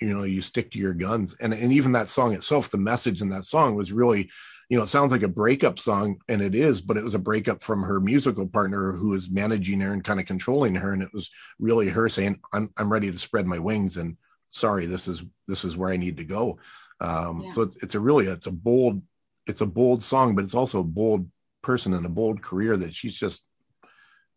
[0.00, 1.34] you know, you stick to your guns.
[1.40, 4.30] And, and even that song itself, the message in that song was really,
[4.68, 7.20] you know, it sounds like a breakup song, and it is, but it was a
[7.20, 10.92] breakup from her musical partner who was managing her and kind of controlling her.
[10.92, 14.16] And it was really her saying, I'm, I'm ready to spread my wings and
[14.50, 16.58] sorry, this is, this is where I need to go.
[17.00, 17.50] Um, yeah.
[17.50, 19.02] so it's, it's a really, it's a bold,
[19.46, 21.30] it's a bold song, but it's also a bold
[21.62, 23.42] person and a bold career that she's just,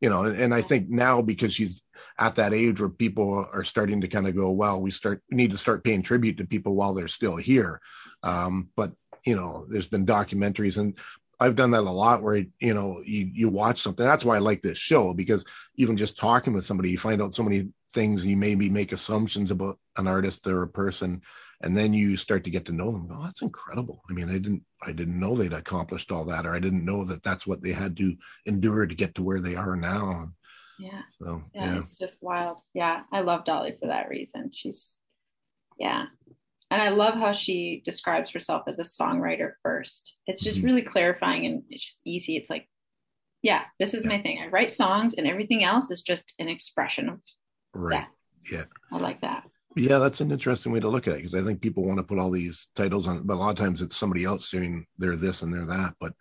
[0.02, 1.84] you know, and, I think now because she's
[2.18, 5.52] at that age where people are starting to kind of go, well, we start, need
[5.52, 7.82] to start paying tribute to people while they're still here.
[8.24, 8.94] Um, but
[9.26, 10.98] you know, there's been documentaries and
[11.40, 14.06] I've done that a lot where you know you you watch something.
[14.06, 17.34] That's why I like this show because even just talking with somebody, you find out
[17.34, 18.26] so many things.
[18.26, 21.22] You maybe make assumptions about an artist or a person,
[21.62, 23.10] and then you start to get to know them.
[23.12, 24.02] Oh, that's incredible.
[24.10, 27.04] I mean, I didn't I didn't know they'd accomplished all that, or I didn't know
[27.06, 30.32] that that's what they had to endure to get to where they are now.
[30.80, 31.02] Yeah.
[31.22, 31.80] So yeah, yeah.
[31.80, 32.60] it's just wild.
[32.74, 34.52] Yeah, I love Dolly for that reason.
[34.54, 34.96] She's
[35.78, 36.06] yeah,
[36.72, 40.16] and I love how she describes herself as a songwriter first.
[40.28, 40.68] It's just mm-hmm.
[40.68, 42.38] really clarifying and it's just easy.
[42.38, 42.68] It's like,
[43.42, 44.12] yeah, this is yeah.
[44.12, 44.40] my thing.
[44.40, 47.22] I write songs and everything else is just an expression of
[47.74, 48.06] right.
[48.06, 48.10] That.
[48.52, 48.66] Yeah.
[48.92, 49.44] I like that.
[49.76, 52.04] Yeah, that's an interesting way to look at it because I think people want to
[52.04, 55.16] put all these titles on, but a lot of times it's somebody else saying they're
[55.16, 55.96] this and they're that.
[56.00, 56.14] But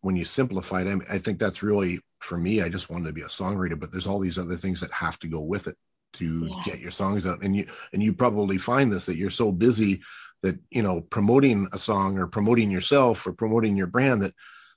[0.00, 2.62] when you simplify it, I, I think that's really for me.
[2.62, 5.18] I just wanted to be a songwriter, but there's all these other things that have
[5.20, 5.76] to go with it
[6.14, 6.62] to yeah.
[6.64, 10.00] get your songs out and you and you probably find this that you're so busy
[10.42, 14.32] that you know promoting a song or promoting yourself or promoting your brand that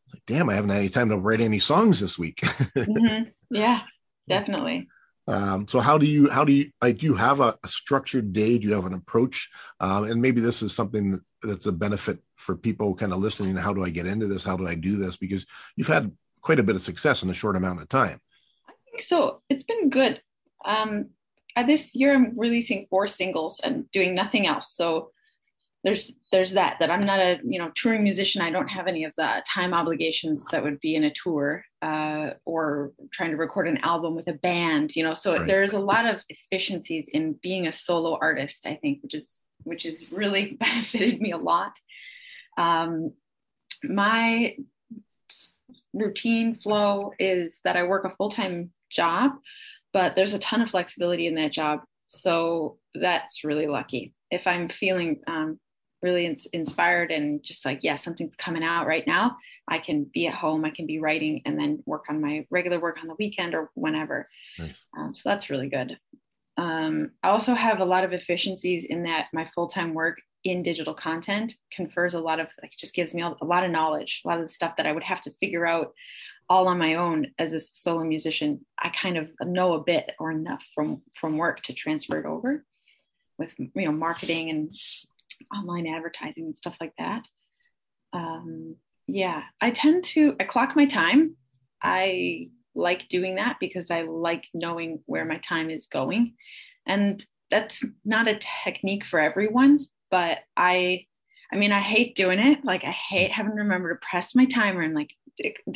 [0.06, 3.30] it's like damn i haven't had any time to write any songs this week mm-hmm.
[3.52, 3.82] yeah
[4.28, 4.88] definitely
[5.28, 8.32] um, so how do you how do you like do you have a, a structured
[8.32, 8.58] day?
[8.58, 9.50] Do you have an approach?
[9.80, 13.74] Um, and maybe this is something that's a benefit for people kind of listening how
[13.74, 14.44] do i get into this?
[14.44, 15.18] How do i do this?
[15.18, 16.12] Because you've had
[16.42, 18.22] quite a bit of success in a short amount of time.
[18.70, 19.42] I think so.
[19.50, 20.22] It's been good.
[20.64, 21.10] Um,
[21.66, 24.74] this year I'm releasing four singles and doing nothing else.
[24.76, 25.12] So
[25.88, 28.42] there's there's that that I'm not a you know touring musician.
[28.42, 32.32] I don't have any of the time obligations that would be in a tour uh,
[32.44, 34.98] or trying to record an album with a band.
[34.98, 35.48] You know, so right.
[35.48, 38.68] there's a lot of efficiencies in being a solo artist.
[38.68, 41.72] I think, which is which has really benefited me a lot.
[42.58, 43.14] Um,
[43.82, 44.58] my
[45.94, 49.32] routine flow is that I work a full time job
[49.94, 51.80] but there's a ton of flexibility in that job.
[52.08, 54.14] So that's really lucky.
[54.30, 55.60] If I'm feeling um,
[56.02, 60.28] really in- inspired and just like, yeah, something's coming out right now, I can be
[60.28, 63.16] at home, I can be writing, and then work on my regular work on the
[63.18, 64.30] weekend or whenever.
[64.60, 64.82] Nice.
[64.98, 65.98] Um, so that's really good.
[66.58, 70.64] Um, I also have a lot of efficiencies in that my full time work in
[70.64, 74.22] digital content confers a lot of, like, just gives me a, a lot of knowledge,
[74.24, 75.94] a lot of the stuff that I would have to figure out
[76.50, 80.32] all on my own as a solo musician i kind of know a bit or
[80.32, 82.64] enough from from work to transfer it over
[83.38, 84.74] with you know marketing and
[85.56, 87.26] online advertising and stuff like that
[88.14, 88.76] um,
[89.08, 91.36] yeah i tend to i clock my time
[91.82, 96.34] i like doing that because i like knowing where my time is going
[96.86, 101.06] and that's not a technique for everyone but i
[101.52, 102.66] I mean, I hate doing it.
[102.66, 105.12] Like, I hate having to remember to press my timer and like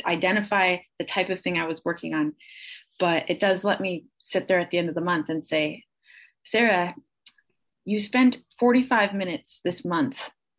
[0.04, 2.34] identify the type of thing I was working on.
[2.98, 5.84] But it does let me sit there at the end of the month and say,
[6.44, 6.94] Sarah,
[7.84, 10.16] you spent 45 minutes this month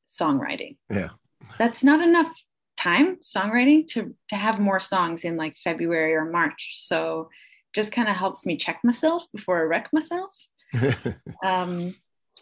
[0.10, 0.78] songwriting.
[0.90, 1.10] Yeah.
[1.58, 2.32] That's not enough
[2.78, 6.74] time songwriting to to have more songs in like February or March.
[6.76, 7.30] So
[7.74, 10.32] just kind of helps me check myself before I wreck myself.
[11.44, 11.96] um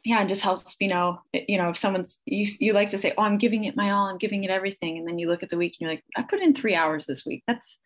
[0.03, 3.13] yeah, it just helps you know, you know, if someone's you you like to say,
[3.17, 5.49] "Oh, I'm giving it my all, I'm giving it everything," and then you look at
[5.49, 7.43] the week and you're like, "I put in three hours this week.
[7.45, 7.77] That's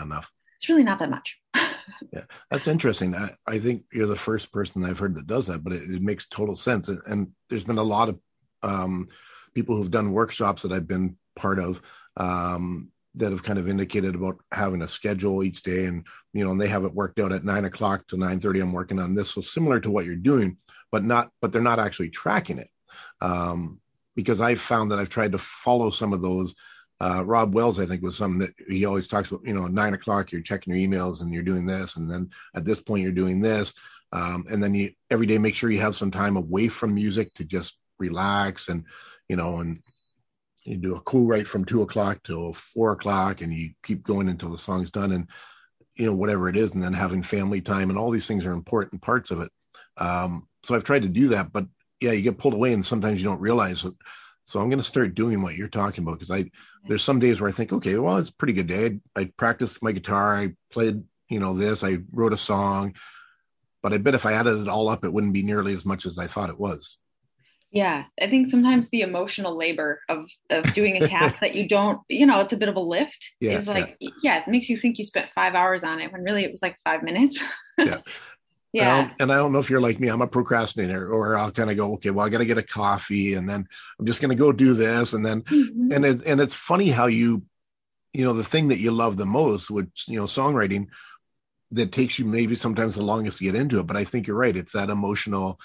[0.00, 1.36] enough." It's really not that much.
[2.12, 3.14] yeah, that's interesting.
[3.14, 6.02] I, I think you're the first person I've heard that does that, but it, it
[6.02, 6.88] makes total sense.
[6.88, 8.18] And, and, there's been a lot of
[8.62, 9.08] um,
[9.54, 11.82] people who've done workshops that I've been part of
[12.16, 16.52] um, that have kind of indicated about having a schedule each day, and you know,
[16.52, 18.60] and they have it worked out at nine o'clock to nine thirty.
[18.60, 20.56] I'm working on this, so similar to what you're doing,
[20.90, 22.70] but not, but they're not actually tracking it.
[23.20, 23.80] Um,
[24.14, 26.54] because I've found that I've tried to follow some of those
[27.02, 29.44] uh, Rob Wells, I think, was something that he always talks about.
[29.44, 32.64] You know, nine o'clock, you're checking your emails and you're doing this, and then at
[32.64, 33.74] this point, you're doing this,
[34.12, 37.34] um, and then you every day make sure you have some time away from music
[37.34, 38.84] to just relax and
[39.28, 39.80] you know, and
[40.64, 44.50] you do a co-write from two o'clock till four o'clock, and you keep going until
[44.50, 45.26] the song's done, and
[45.96, 48.52] you know whatever it is, and then having family time, and all these things are
[48.52, 49.50] important parts of it.
[49.96, 51.66] Um, so I've tried to do that, but
[52.00, 53.94] yeah, you get pulled away, and sometimes you don't realize it
[54.44, 56.88] so I'm going to start doing what you're talking about because I mm-hmm.
[56.88, 58.98] there's some days where I think, okay, well, it's a pretty good day.
[59.16, 62.94] I, I practiced my guitar, I played, you know, this, I wrote a song,
[63.82, 66.06] but I bet if I added it all up, it wouldn't be nearly as much
[66.06, 66.98] as I thought it was.
[67.72, 72.00] Yeah, I think sometimes the emotional labor of of doing a task that you don't,
[72.06, 73.32] you know, it's a bit of a lift.
[73.40, 74.10] Yeah, is like, yeah.
[74.22, 76.60] yeah, it makes you think you spent five hours on it when really it was
[76.60, 77.42] like five minutes.
[77.78, 78.02] yeah,
[78.72, 79.00] yeah.
[79.02, 81.70] And, and I don't know if you're like me, I'm a procrastinator, or I'll kind
[81.70, 83.68] of go, okay, well, I got to get a coffee, and then
[83.98, 85.92] I'm just going to go do this, and then, mm-hmm.
[85.92, 87.42] and it, and it's funny how you,
[88.14, 90.86] you know, the thing that you love the most, which you know, songwriting,
[91.70, 93.86] that takes you maybe sometimes the longest to get into it.
[93.86, 95.60] But I think you're right; it's that emotional.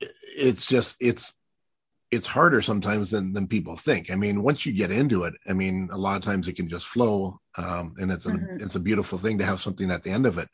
[0.00, 1.32] It's just it's
[2.10, 4.10] it's harder sometimes than than people think.
[4.10, 6.70] I mean, once you get into it, I mean, a lot of times it can
[6.70, 8.62] just flow, um, and it's a mm-hmm.
[8.62, 10.48] it's a beautiful thing to have something at the end of it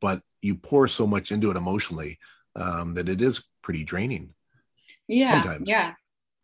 [0.00, 2.18] but you pour so much into it emotionally
[2.54, 4.32] um, that it is pretty draining.
[5.08, 5.42] Yeah.
[5.42, 5.68] Sometimes.
[5.68, 5.92] Yeah.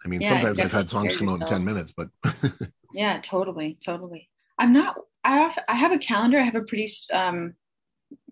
[0.04, 2.08] I mean, yeah, sometimes I've had songs come out in 10 minutes, but
[2.92, 3.78] yeah, totally.
[3.84, 4.28] Totally.
[4.58, 6.38] I'm not, I have, I have a calendar.
[6.38, 7.54] I have a pretty, um,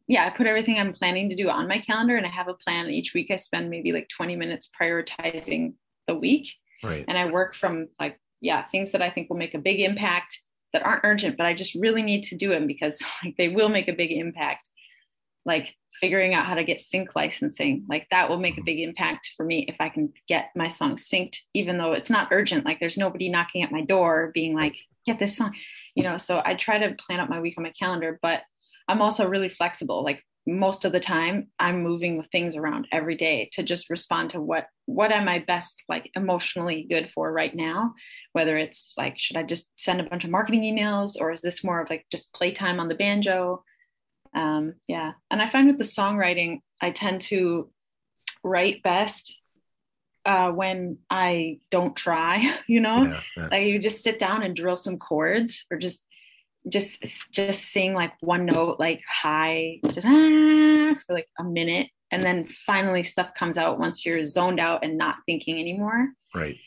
[0.09, 2.55] yeah, I put everything I'm planning to do on my calendar and I have a
[2.55, 3.31] plan each week.
[3.31, 5.75] I spend maybe like 20 minutes prioritizing
[6.09, 6.49] the week.
[6.83, 7.05] Right.
[7.07, 10.41] And I work from like, yeah, things that I think will make a big impact
[10.73, 13.69] that aren't urgent, but I just really need to do them because like they will
[13.69, 14.69] make a big impact
[15.51, 18.67] like figuring out how to get sync licensing like that will make a mm-hmm.
[18.67, 22.29] big impact for me if i can get my song synced even though it's not
[22.31, 22.65] urgent.
[22.65, 24.77] Like there's nobody knocking at my door being like
[25.07, 25.55] get this song
[25.97, 26.17] you know?
[26.17, 28.43] So i try to plan out my week on my calendar but
[28.89, 30.03] i'm also really flexible.
[30.05, 34.31] Like most of the time i'm moving the things around every day to just respond
[34.31, 37.93] to what what am i best like emotionally good for right now?
[38.33, 41.63] Whether it's like should i just send a bunch of marketing emails or is this
[41.63, 43.63] more of like just playtime on the banjo
[44.35, 45.13] um, yeah.
[45.31, 47.71] And i find with the songwriting i tend to
[48.43, 49.37] write best
[50.25, 53.03] uh, when i don't try you know?
[53.03, 53.49] Yeah, yeah.
[53.51, 56.05] like you just sit down and drill some chords or just
[56.69, 56.99] just
[57.33, 61.89] just sing like one note like high just ah, for like a minute.
[62.13, 66.09] And then finally stuff comes out once you're zoned out and not thinking anymore.
[66.35, 66.59] Right.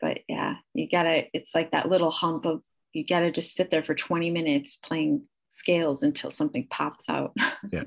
[0.00, 2.62] But yeah you gotta it's like that little hump of
[2.92, 7.36] you gotta just sit there for 20 minutes playing scales until something pops out.
[7.70, 7.84] yeah.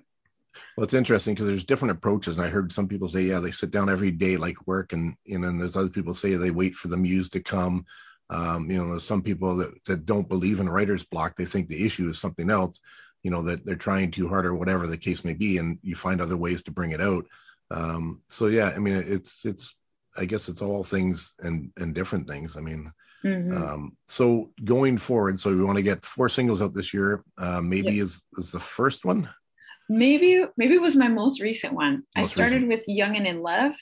[0.78, 2.38] Well, it's interesting because there's different approaches.
[2.38, 5.16] And I heard some people say, yeah, they sit down every day like work, and
[5.26, 7.86] you know, and there's other people say they wait for the muse to come.
[8.30, 11.36] Um, you know, there's some people that, that don't believe in writer's block.
[11.36, 12.80] They think the issue is something else,
[13.22, 15.96] you know, that they're trying too hard or whatever the case may be, and you
[15.96, 17.26] find other ways to bring it out.
[17.72, 19.76] Um, so yeah, I mean, it's it's
[20.16, 22.58] I guess it's all things and and different things.
[22.58, 22.92] I mean,
[23.26, 23.56] Mm-hmm.
[23.56, 27.24] Um, so going forward, so we want to get four singles out this year.
[27.38, 28.06] Uh, maybe yep.
[28.06, 29.30] is is the first one.
[29.90, 32.04] Maybe maybe it was my most recent one.
[32.16, 32.70] Most I started recent.
[32.70, 33.74] with Young and in Love,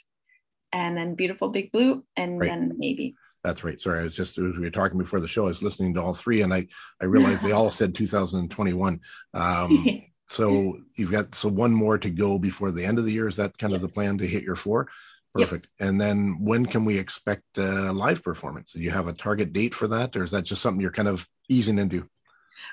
[0.72, 2.50] and then Beautiful Big Blue, and right.
[2.50, 3.16] then maybe.
[3.44, 3.82] That's right.
[3.82, 6.02] Sorry, I was just as we were talking before the show, I was listening to
[6.02, 6.68] all three, and I
[7.02, 9.00] I realized they all said 2021.
[9.34, 13.28] Um, so you've got so one more to go before the end of the year.
[13.28, 14.88] Is that kind of the plan to hit your four?
[15.34, 15.68] Perfect.
[15.80, 15.90] Yep.
[15.90, 18.74] And then when can we expect a live performance?
[18.74, 21.08] Do you have a target date for that, or is that just something you're kind
[21.08, 22.08] of easing into?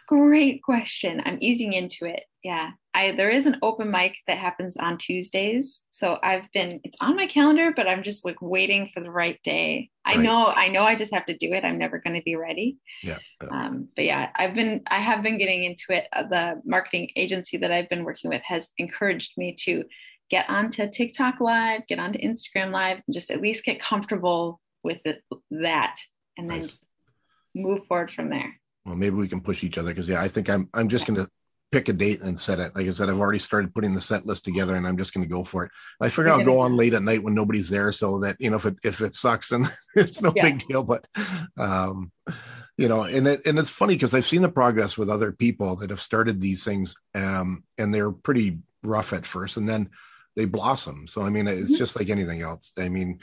[0.07, 1.23] Great question.
[1.25, 2.25] I'm easing into it.
[2.43, 2.71] Yeah.
[2.95, 5.87] I there is an open mic that happens on Tuesdays.
[5.91, 9.39] So I've been it's on my calendar, but I'm just like waiting for the right
[9.45, 9.91] day.
[10.05, 10.23] I right.
[10.23, 11.65] know I know I just have to do it.
[11.65, 12.79] I'm never going to be ready.
[13.03, 13.19] Yeah.
[13.51, 16.07] Um, but yeah, I've been I have been getting into it.
[16.13, 19.85] Uh, the marketing agency that I've been working with has encouraged me to
[20.31, 24.99] get onto TikTok live, get onto Instagram live, and just at least get comfortable with
[25.05, 25.97] it, that
[26.37, 26.81] and then nice.
[27.55, 28.59] move forward from there.
[28.85, 31.29] Well, maybe we can push each other because yeah, I think I'm I'm just gonna
[31.71, 32.75] pick a date and set it.
[32.75, 35.27] Like I said, I've already started putting the set list together and I'm just going
[35.27, 35.71] to go for it.
[36.01, 38.57] I figure I'll go on late at night when nobody's there so that, you know,
[38.57, 40.45] if it, if it sucks, then it's no yeah.
[40.45, 40.83] big deal.
[40.83, 41.07] But,
[41.59, 42.11] um,
[42.79, 45.77] you know, and it, and it's funny because I've seen the progress with other people
[45.77, 49.91] that have started these things, um, and they're pretty rough at first and then
[50.39, 51.09] they blossom.
[51.09, 51.75] So, I mean, it's mm-hmm.
[51.75, 52.73] just like anything else.
[52.79, 53.19] I mean,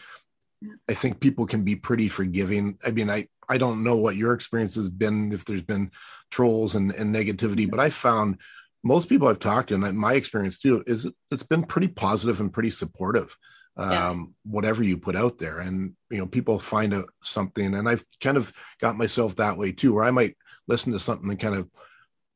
[0.89, 2.77] I think people can be pretty forgiving.
[2.85, 5.91] I mean, I, I don't know what your experience has been, if there's been
[6.29, 8.41] trolls and, and negativity, but I found
[8.83, 12.51] most people I've talked to, and my experience too, is it's been pretty positive and
[12.51, 13.35] pretty supportive.
[13.77, 18.05] Um, whatever you put out there, and you know, people find a, something, and I've
[18.21, 20.37] kind of got myself that way too, where I might
[20.67, 21.69] listen to something and kind of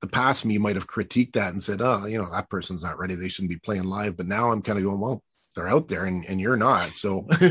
[0.01, 2.97] the past me might have critiqued that and said, oh, you know, that person's not
[2.97, 3.15] ready.
[3.15, 4.15] They shouldn't be playing live.
[4.15, 5.21] But now I'm kind of going, well,
[5.55, 6.95] they're out there and, and you're not.
[6.95, 7.25] So,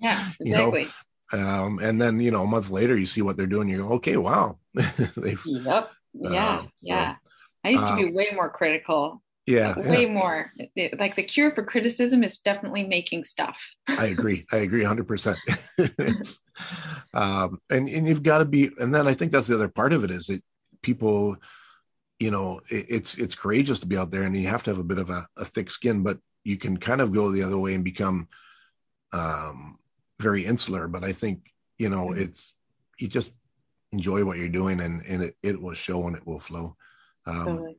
[0.00, 0.40] yeah, exactly.
[0.40, 0.86] you know,
[1.32, 3.68] um, and then, you know, a month later, you see what they're doing.
[3.68, 4.58] You go, okay, wow.
[5.16, 5.90] They've, yep.
[6.12, 6.58] Yeah.
[6.58, 7.14] Uh, yeah.
[7.64, 9.22] I used to be um, way more critical.
[9.46, 9.78] Yeah.
[9.78, 10.12] Way yeah.
[10.12, 10.52] more.
[10.98, 13.58] Like the cure for criticism is definitely making stuff.
[13.88, 14.44] I agree.
[14.52, 16.38] I agree 100%.
[17.14, 19.92] um, and, and you've got to be, and then I think that's the other part
[19.92, 20.42] of it is that
[20.82, 21.36] people,
[22.22, 24.78] you know, it, it's, it's courageous to be out there and you have to have
[24.78, 27.58] a bit of a, a thick skin, but you can kind of go the other
[27.58, 28.28] way and become,
[29.12, 29.76] um,
[30.20, 32.22] very insular, but I think, you know, mm-hmm.
[32.22, 32.54] it's,
[32.98, 33.32] you just
[33.90, 36.76] enjoy what you're doing and, and it, it will show and it will flow.
[37.26, 37.76] Um, totally.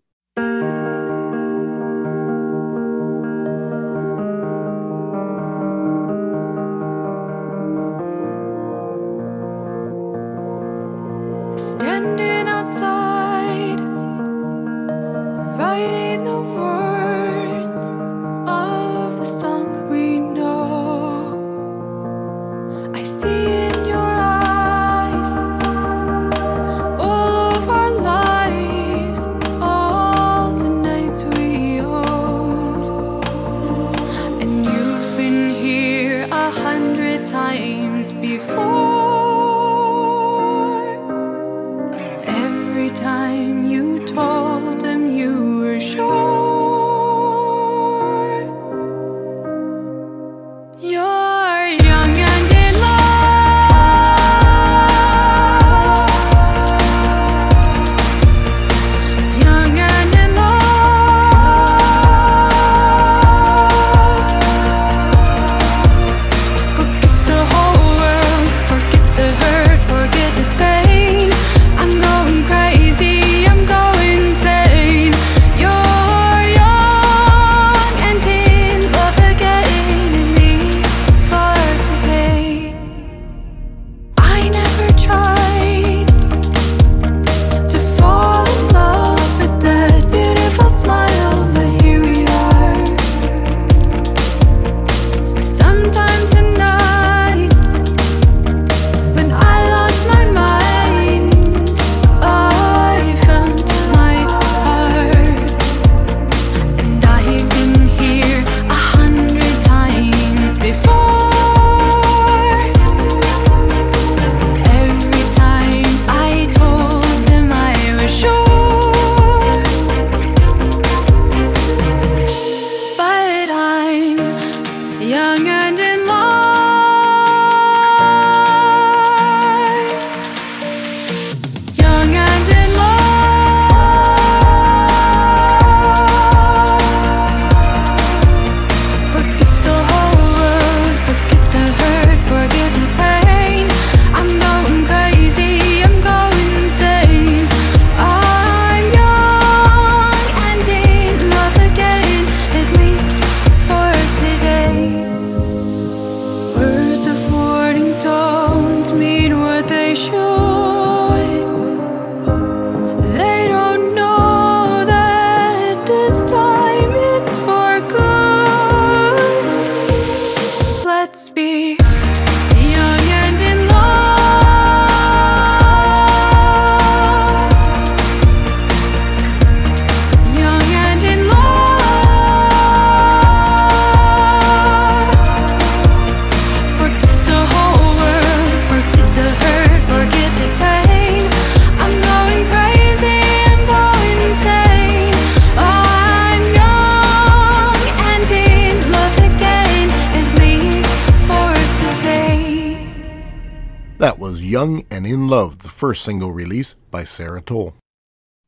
[205.83, 207.75] First single release by Sarah Toll.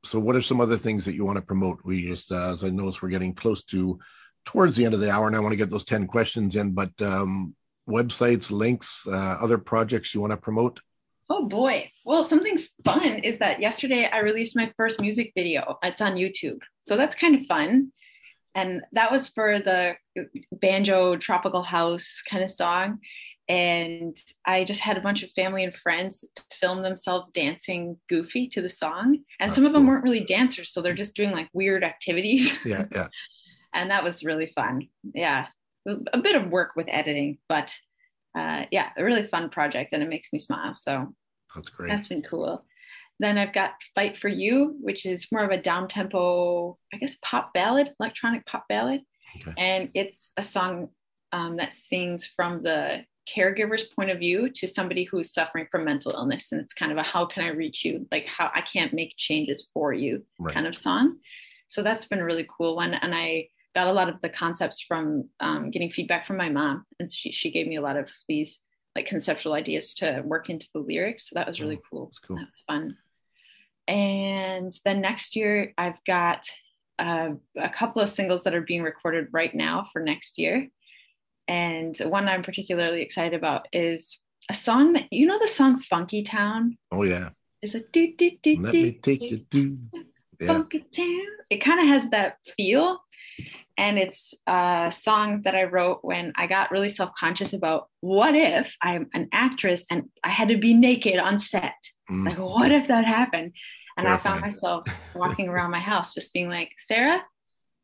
[0.05, 1.81] So, what are some other things that you want to promote?
[1.83, 3.99] We just, uh, as I notice, we're getting close to
[4.45, 6.71] towards the end of the hour, and I want to get those 10 questions in,
[6.71, 7.53] but um,
[7.89, 10.79] websites, links, uh, other projects you want to promote?
[11.29, 11.91] Oh boy.
[12.05, 15.77] Well, something fun is that yesterday I released my first music video.
[15.83, 16.59] It's on YouTube.
[16.79, 17.91] So that's kind of fun.
[18.53, 19.95] And that was for the
[20.53, 22.99] banjo tropical house kind of song.
[23.47, 26.25] And I just had a bunch of family and friends
[26.59, 29.19] film themselves dancing goofy to the song.
[29.39, 30.71] And that's some of them weren't really dancers.
[30.71, 32.57] So they're just doing like weird activities.
[32.65, 32.85] Yeah.
[32.91, 33.07] Yeah.
[33.73, 34.87] and that was really fun.
[35.13, 35.47] Yeah.
[36.13, 37.71] A bit of work with editing, but
[38.35, 40.73] uh, yeah, a really fun project and it makes me smile.
[40.75, 41.13] So
[41.53, 41.89] that's great.
[41.89, 42.65] That's been cool.
[43.19, 47.17] Then I've got Fight for You, which is more of a down tempo, I guess,
[47.21, 49.01] pop ballad, electronic pop ballad.
[49.37, 49.53] Okay.
[49.57, 50.89] And it's a song
[51.31, 56.11] um, that sings from the caregiver's point of view to somebody who's suffering from mental
[56.11, 56.51] illness.
[56.51, 58.07] And it's kind of a how can I reach you?
[58.11, 60.53] Like, how I can't make changes for you right.
[60.53, 61.17] kind of song.
[61.67, 62.93] So that's been a really cool one.
[62.93, 66.85] And I got a lot of the concepts from um, getting feedback from my mom,
[66.99, 68.59] and she she gave me a lot of these
[68.95, 71.29] like conceptual ideas to work into the lyrics.
[71.29, 72.05] So that was really oh, cool.
[72.05, 72.37] That's cool.
[72.37, 72.97] That's fun.
[73.87, 76.49] And then next year, I've got
[76.97, 80.69] uh, a couple of singles that are being recorded right now for next year.
[81.47, 84.19] And one I'm particularly excited about is
[84.49, 86.77] a song that you know the song Funky Town.
[86.91, 87.29] Oh yeah.
[87.61, 88.57] Is a do do do.
[88.59, 89.77] Let me take you to
[90.39, 90.47] yeah.
[90.47, 91.25] Funky Town.
[91.49, 92.99] It kind of has that feel,
[93.77, 98.35] and it's a song that I wrote when I got really self conscious about what
[98.35, 101.75] if I'm an actress and I had to be naked on set?
[102.09, 102.25] Mm.
[102.25, 103.53] Like, what if that happened?
[103.97, 104.35] And Terrifying.
[104.35, 104.83] I found myself
[105.15, 107.23] walking around my house just being like, Sarah,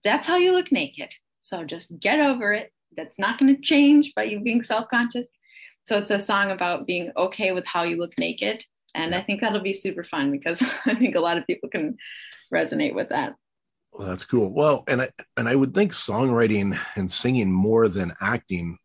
[0.03, 1.11] that's how you look naked.
[1.39, 2.71] So just get over it.
[2.95, 5.27] That's not going to change by you being self conscious.
[5.83, 8.63] So it's a song about being okay with how you look naked.
[8.93, 9.19] And yeah.
[9.19, 11.97] I think that'll be super fun because I think a lot of people can
[12.53, 13.35] resonate with that.
[13.93, 14.53] Well, that's cool.
[14.53, 18.77] Well, and I and I would think songwriting and singing more than acting,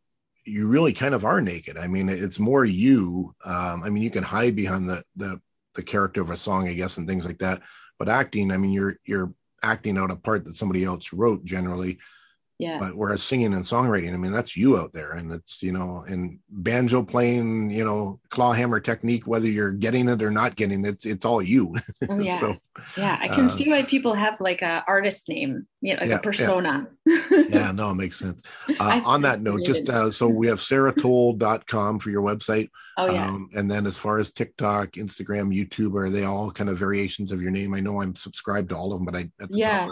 [0.44, 1.76] you really kind of are naked.
[1.76, 3.34] I mean, it's more you.
[3.44, 5.40] Um, I mean, you can hide behind the the
[5.74, 7.62] the character of a song, I guess, and things like that.
[7.98, 9.32] But acting, I mean, you're you're
[9.62, 11.98] acting out a part that somebody else wrote generally
[12.58, 12.78] yeah.
[12.78, 16.04] But whereas singing and songwriting i mean that's you out there and it's you know
[16.08, 20.84] and banjo playing you know claw hammer technique whether you're getting it or not getting
[20.84, 21.74] it it's, it's all you.
[22.08, 22.38] Oh, yeah.
[22.38, 22.56] So,
[22.96, 26.10] yeah i can uh, see why people have like a artist name you know, like
[26.10, 26.88] yeah, a persona.
[27.04, 27.44] Yeah.
[27.48, 28.42] yeah no it makes sense.
[28.80, 32.70] Uh, on that note just uh, so we have sarahtoll.com for your website.
[32.96, 33.28] Oh yeah.
[33.28, 37.32] Um, and then as far as tiktok instagram youtube are they all kind of variations
[37.32, 37.74] of your name?
[37.74, 39.88] I know i'm subscribed to all of them but i yeah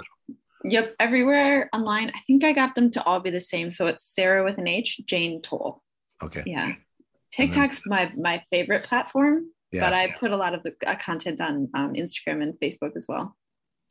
[0.65, 2.11] Yep, everywhere online.
[2.15, 3.71] I think I got them to all be the same.
[3.71, 5.83] So it's Sarah with an H, Jane Toll.
[6.23, 6.43] Okay.
[6.47, 6.73] Yeah.
[7.35, 11.41] TikTok's my my favorite platform, yeah, but I put a lot of the uh, content
[11.41, 13.37] on um, Instagram and Facebook as well.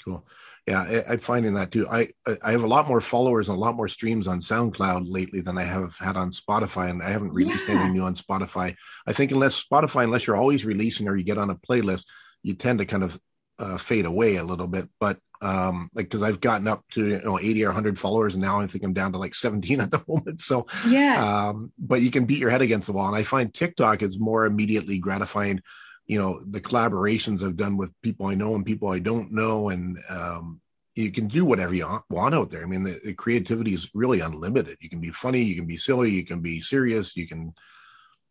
[0.03, 0.25] Cool.
[0.65, 1.87] Yeah, I, am finding that too.
[1.89, 2.09] I
[2.41, 5.57] I have a lot more followers and a lot more streams on SoundCloud lately than
[5.57, 7.75] I have had on Spotify, and I haven't released yeah.
[7.75, 8.75] anything new on Spotify.
[9.05, 12.05] I think unless Spotify, unless you're always releasing or you get on a playlist,
[12.43, 13.19] you tend to kind of
[13.59, 14.87] uh, fade away a little bit.
[15.01, 18.41] But um like because i've gotten up to you know 80 or 100 followers and
[18.41, 20.41] now i think i'm down to like 17 at the moment.
[20.41, 21.49] So yeah.
[21.49, 23.07] um but you can beat your head against the wall.
[23.07, 25.61] And i find tiktok is more immediately gratifying
[26.05, 29.69] you know the collaborations i've done with people i know and people i don't know.
[29.69, 30.61] And um
[30.95, 32.61] you can do whatever you want out there.
[32.61, 34.77] I mean the, the creativity is really unlimited.
[34.79, 37.53] You can be funny you can be silly you can be serious you can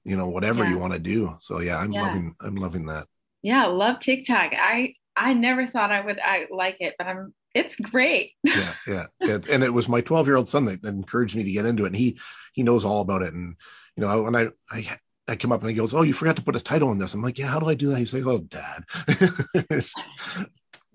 [0.04, 0.70] you know whatever yeah.
[0.70, 1.36] you want to do.
[1.40, 2.06] So yeah i'm yeah.
[2.06, 3.06] loving i'm loving that.
[3.42, 4.52] Yeah love tiktok.
[4.56, 8.32] I I never thought I would I like it, but I'm it's great.
[8.44, 11.66] yeah, yeah, and it was my 12 year old son that encouraged me to get
[11.66, 11.88] into it.
[11.88, 12.18] And he
[12.52, 13.34] he knows all about it.
[13.34, 13.56] And
[13.96, 14.98] you know, when I I
[15.28, 17.14] I come up and he goes, "Oh, you forgot to put a title on this."
[17.14, 18.84] I'm like, "Yeah, how do I do that?" He's like, "Oh, Dad."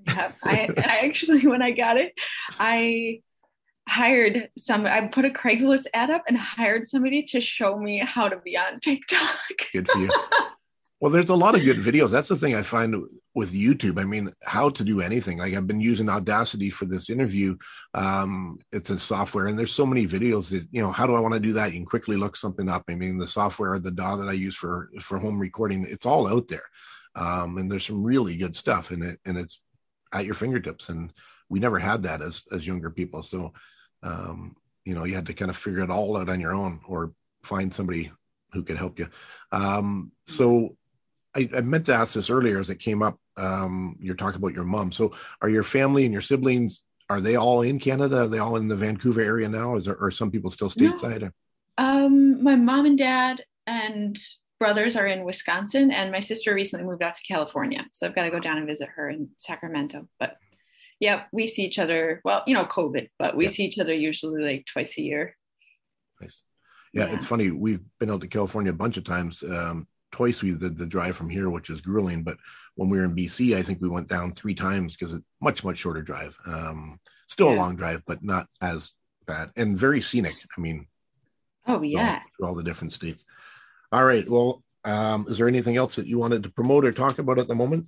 [0.07, 2.13] yeah, I, I actually when I got it,
[2.59, 3.21] I
[3.87, 8.27] hired some i put a craigslist ad up and hired somebody to show me how
[8.27, 9.37] to be on tiktok
[9.71, 10.09] good for you
[10.99, 12.09] well, there's a lot of good videos.
[12.09, 12.95] That's the thing I find
[13.35, 13.99] with YouTube.
[14.01, 15.37] I mean, how to do anything.
[15.37, 17.55] Like I've been using Audacity for this interview.
[17.93, 20.91] Um, it's a software, and there's so many videos that you know.
[20.91, 21.71] How do I want to do that?
[21.71, 22.83] You can quickly look something up.
[22.89, 26.27] I mean, the software, the DAW that I use for for home recording, it's all
[26.27, 26.65] out there,
[27.15, 29.61] um, and there's some really good stuff in it, and it's
[30.11, 30.89] at your fingertips.
[30.89, 31.13] And
[31.47, 33.53] we never had that as as younger people, so
[34.01, 36.79] um, you know, you had to kind of figure it all out on your own,
[36.87, 38.11] or find somebody
[38.51, 39.07] who could help you.
[39.51, 40.75] Um, so
[41.35, 43.19] I, I, meant to ask this earlier as it came up.
[43.35, 44.91] Um, you're talking about your mom.
[44.91, 48.23] So are your family and your siblings, are they all in Canada?
[48.23, 49.75] Are they all in the Vancouver area now?
[49.75, 51.21] Is there, are some people still stateside?
[51.21, 51.29] No.
[51.77, 54.17] Um, my mom and dad and
[54.59, 57.85] brothers are in Wisconsin, and my sister recently moved out to California.
[57.91, 60.07] So I've got to go down and visit her in Sacramento.
[60.19, 60.37] But
[60.99, 62.21] yeah, we see each other.
[62.25, 63.51] Well, you know, COVID, but we Yeah.
[63.51, 65.37] see each other usually like twice a year.
[66.19, 66.41] Nice.
[66.93, 67.15] Yeah, Yeah.
[67.15, 67.51] it's funny.
[67.51, 69.43] We've been out to California a bunch of times.
[69.43, 69.87] Um,
[70.17, 72.23] twice we did the drive from here, which is grueling.
[72.23, 72.37] But
[72.75, 75.63] when we were in BC, I think we went down three times because it's much
[75.63, 76.35] much shorter drive.
[76.45, 78.91] Um, still a long drive, but not as
[79.27, 80.35] bad and very scenic.
[80.57, 80.87] I mean,
[81.67, 82.21] Oh through all- yeah.
[82.35, 83.23] through all the different states.
[83.91, 84.27] All right.
[84.27, 87.47] Well, um, is there anything else that you wanted to promote or talk about at
[87.47, 87.85] the moment?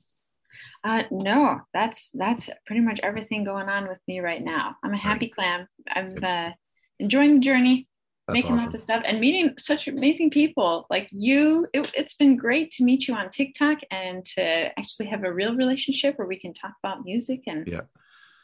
[0.83, 4.75] Uh, no, that's that's pretty much everything going on with me right now.
[4.83, 5.67] I'm a happy clam.
[5.89, 6.51] I'm uh,
[6.99, 7.87] enjoying the journey,
[8.29, 8.65] That's making awesome.
[8.65, 11.67] lots of stuff, and meeting such amazing people like you.
[11.73, 14.41] It, it's been great to meet you on TikTok and to
[14.79, 17.81] actually have a real relationship where we can talk about music and Yeah.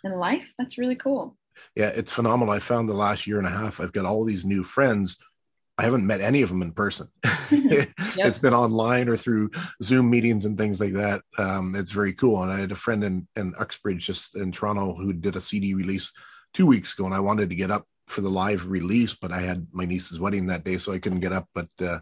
[0.04, 0.46] and life.
[0.58, 1.38] That's really cool.
[1.76, 2.54] Yeah, it's phenomenal.
[2.54, 5.18] I found the last year and a half, I've got all these new friends.
[5.78, 7.10] I haven't met any of them in person.
[8.18, 9.52] It's been online or through
[9.84, 11.22] Zoom meetings and things like that.
[11.38, 12.42] Um, it's very cool.
[12.44, 15.74] And I had a friend in, in Uxbridge, just in Toronto, who did a CD
[15.74, 16.12] release
[16.54, 19.42] two weeks ago, and I wanted to get up for the live release, but I
[19.42, 21.48] had my niece's wedding that day, so I couldn't get up.
[21.54, 22.00] But uh,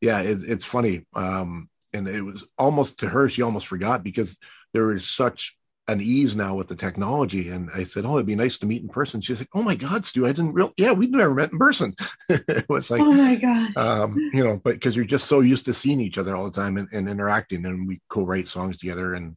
[0.00, 1.06] yeah, it, it's funny.
[1.14, 4.36] Um, and it was almost to her, she almost forgot because
[4.72, 7.50] there is such an ease now with the technology.
[7.50, 9.20] And I said, Oh, it'd be nice to meet in person.
[9.20, 11.94] She's like, Oh my God, Stu, I didn't real yeah, we've never met in person.
[12.28, 13.76] it was like oh my god.
[13.76, 16.60] um, you know, but because you're just so used to seeing each other all the
[16.60, 19.36] time and, and interacting, and we co-write songs together and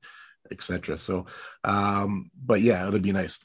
[0.50, 0.98] etc.
[0.98, 1.26] So,
[1.64, 3.40] um, but yeah, it'll be nice.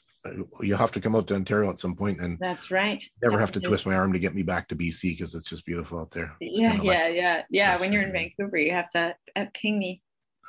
[0.61, 3.03] You'll have to come out to Ontario at some point and That's right.
[3.21, 5.65] never have to twist my arm to get me back to BC because it's just
[5.65, 6.31] beautiful out there.
[6.39, 7.79] It's Yeah, kinda like- yeah, yeah, yeah.
[7.79, 10.01] When you're in Vancouver, you have to uh, ping me.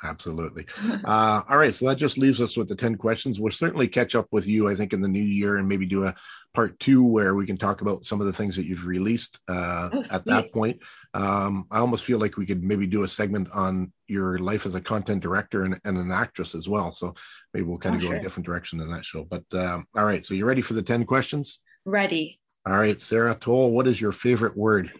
[0.03, 0.65] Absolutely.
[1.05, 3.39] Uh, all right, so that just leaves us with the 10 questions.
[3.39, 6.05] We'll certainly catch up with you, I think, in the new year and maybe do
[6.05, 6.15] a
[6.53, 9.89] part two where we can talk about some of the things that you've released uh,
[9.93, 10.79] Oh, at that point.
[11.13, 14.73] Um, I almost feel like we could maybe do a segment on your life as
[14.73, 16.93] a content director and, and an actress as well.
[16.95, 17.13] So
[17.53, 18.17] maybe we'll kind Oh, of go sure.
[18.17, 19.25] a different direction in that show.
[19.25, 21.59] But um, all right, so you ready for the 10 questions?
[21.85, 22.39] Ready.
[22.65, 24.91] All right, Sarah Toll, what is your favorite word?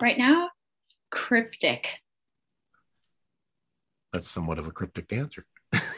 [0.00, 0.50] Right now,
[1.10, 1.88] cryptic.
[4.12, 5.44] That's somewhat of a cryptic answer.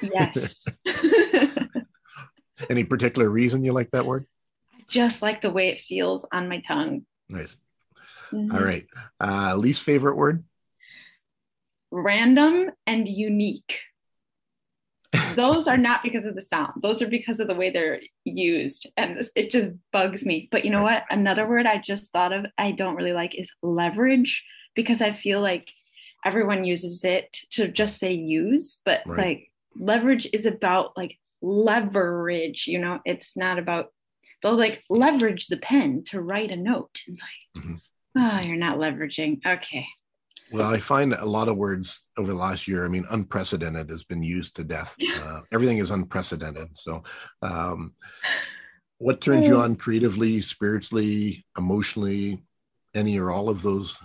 [0.03, 0.65] Yes.
[2.71, 4.27] Any particular reason you like that word?
[4.75, 7.07] I Just like the way it feels on my tongue.
[7.29, 7.57] Nice.
[8.33, 8.53] Mhm.
[8.53, 8.87] All right.
[9.21, 10.45] Uh, least favorite word?
[11.91, 13.81] Random and unique.
[15.35, 16.83] Those are not because of the sound.
[16.83, 18.89] Those are because of the way they're used.
[18.97, 20.49] And this, it just bugs me.
[20.53, 21.05] But you know what?
[21.11, 24.45] Another word I just thought of I don't really like is leverage
[24.75, 25.69] because I feel like
[26.25, 29.19] everyone uses it to just say use, but Right.
[29.19, 33.93] like leverage is about like leverage, you know, it's not about
[34.43, 37.01] they'll like leverage the pen to write a note.
[37.07, 37.81] It's like, Mhm.
[38.17, 39.45] oh, you're not leveraging.
[39.47, 39.87] Okay.
[40.51, 42.85] Well, I find a lot of words over the last year.
[42.85, 44.97] I mean, unprecedented has been used to death.
[45.21, 46.69] Uh, everything is unprecedented.
[46.77, 47.05] So,
[47.43, 47.95] um,
[48.99, 52.43] what turns you on creatively, spiritually, emotionally,
[52.95, 53.99] any or all of those?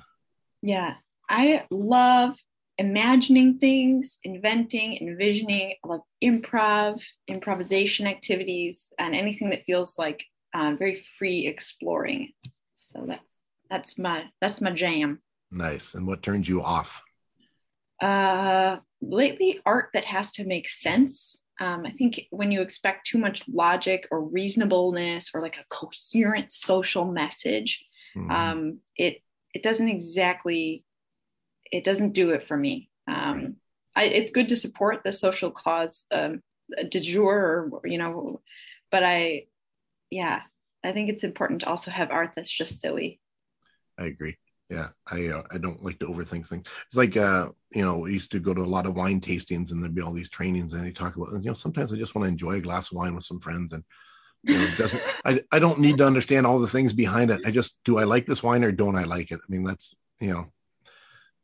[0.62, 0.96] Yeah,
[1.30, 2.38] I love
[2.78, 5.76] imagining things, inventing, envisioning.
[5.84, 10.24] I love improv, improvisation activities, and anything that feels like
[10.54, 12.32] um, very free exploring.
[12.76, 15.22] So that's that's my that's my jam.
[15.52, 15.96] Nice.
[15.96, 17.04] And what turns you off?
[18.02, 21.42] Uh, lately, art that has to make sense.
[21.60, 26.52] Um, I think when you expect too much logic or reasonableness or like a coherent
[26.52, 27.84] social message,
[28.16, 28.32] Mhm.
[28.32, 29.22] um, it
[29.54, 30.84] it doesn't exactly
[31.76, 32.90] it doesn't do it for me.
[33.08, 33.58] Um,
[33.96, 36.42] I, it's good to support the social cause um,
[36.90, 38.42] de jour, or you know,
[38.92, 39.48] but I,
[40.10, 40.42] yeah,
[40.84, 43.20] I think it's important to also have art that's just silly.
[44.00, 44.38] I agree.
[44.70, 46.68] Yeah, I uh, I don't like to overthink things.
[46.88, 49.72] It's like uh, you know, we used to go to a lot of wine tastings,
[49.72, 52.16] and there'd be all these trainings, and they talk about, you know, sometimes I just
[52.16, 53.84] want to enjoy a glass of wine with some friends, and
[54.44, 57.42] you know, it doesn't I I don't need to understand all the things behind it.
[57.46, 59.40] I just do I like this wine or don't I like it?
[59.42, 60.48] I mean, that's you know,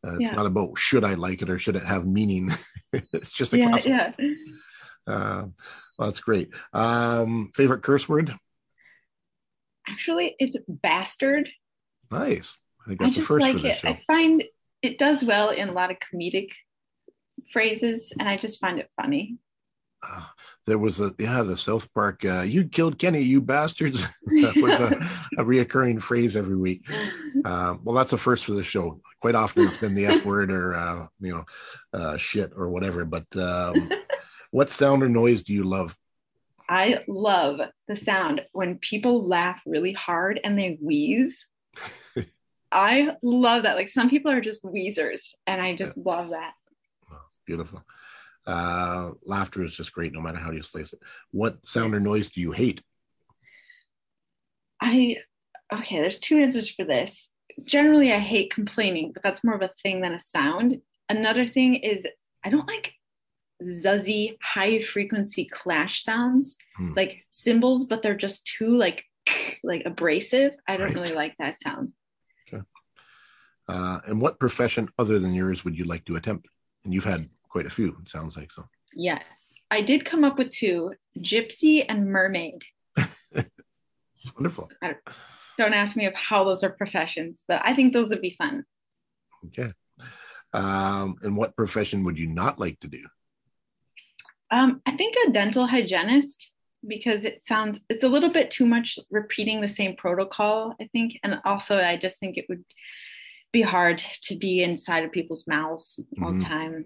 [0.05, 0.35] uh, it's Yeah.
[0.35, 2.51] not about should I like it or should it have meaning.
[2.93, 3.85] it's just a Yeah, glass.
[3.85, 4.11] of- yeah.
[5.07, 5.45] Uh,
[5.97, 6.49] well, that's great.
[6.73, 8.33] Um, favorite curse word?
[9.87, 11.49] Actually, it's bastard.
[12.11, 12.57] Nice.
[12.83, 13.79] I think that's a just first like for this it.
[13.81, 13.89] show.
[13.89, 14.43] I find
[14.81, 16.49] it does well in a lot of comedic
[17.53, 19.37] phrases, and I just find it funny.
[20.03, 20.23] Uh,
[20.65, 24.73] there was a yeah the south park uh, you killed kenny you bastards that was
[24.73, 24.87] a,
[25.41, 26.83] a reoccurring phrase every week
[27.45, 30.51] uh, well that's a first for the show quite often it's been the f word
[30.51, 31.45] or uh, you know
[31.93, 33.89] uh, shit or whatever but um,
[34.51, 35.95] what sound or noise do you love
[36.69, 37.59] I love
[37.89, 41.45] the sound when people laugh really hard and they wheeze.
[42.71, 43.75] I love that.
[43.75, 46.53] Like some people are just wheezers, and I just love that.
[47.11, 47.83] Oh, beautiful.
[48.45, 50.99] Uh, laughter is just great, no matter how you slice it.
[51.31, 52.81] What sound or noise do you hate?
[54.81, 55.17] I
[55.73, 56.01] okay.
[56.01, 57.29] There's two answers for this.
[57.63, 60.81] Generally, I hate complaining, but that's more of a thing than a sound.
[61.09, 62.05] Another thing is
[62.43, 62.93] I don't like
[63.63, 66.93] zuzzy high frequency clash sounds Hmm.
[66.95, 69.03] like cymbals but they're just too like
[69.63, 70.95] like abrasive i don't Right.
[70.95, 71.93] really like that sound
[73.67, 76.47] Uh, and what profession other than yours would you like to attempt?
[76.83, 78.63] And you've had quite a few, it sounds like so.
[78.93, 79.23] yes
[79.69, 82.61] i did come up with two gypsy and mermaid
[84.35, 84.69] Wonderful.
[85.57, 88.63] don't ask me of how those are professions but i think those would be fun
[89.47, 89.71] Okay.
[90.53, 93.03] Um, and what profession would you not like to do?
[94.51, 96.51] um, i think a dental hygienist
[96.87, 101.13] because it sounds it's a little bit too much repeating the same protocol i think
[101.23, 102.63] and also i just think it would
[103.51, 103.97] be hard
[104.27, 106.47] to be inside of people's mouths all the Mhm.
[106.57, 106.85] time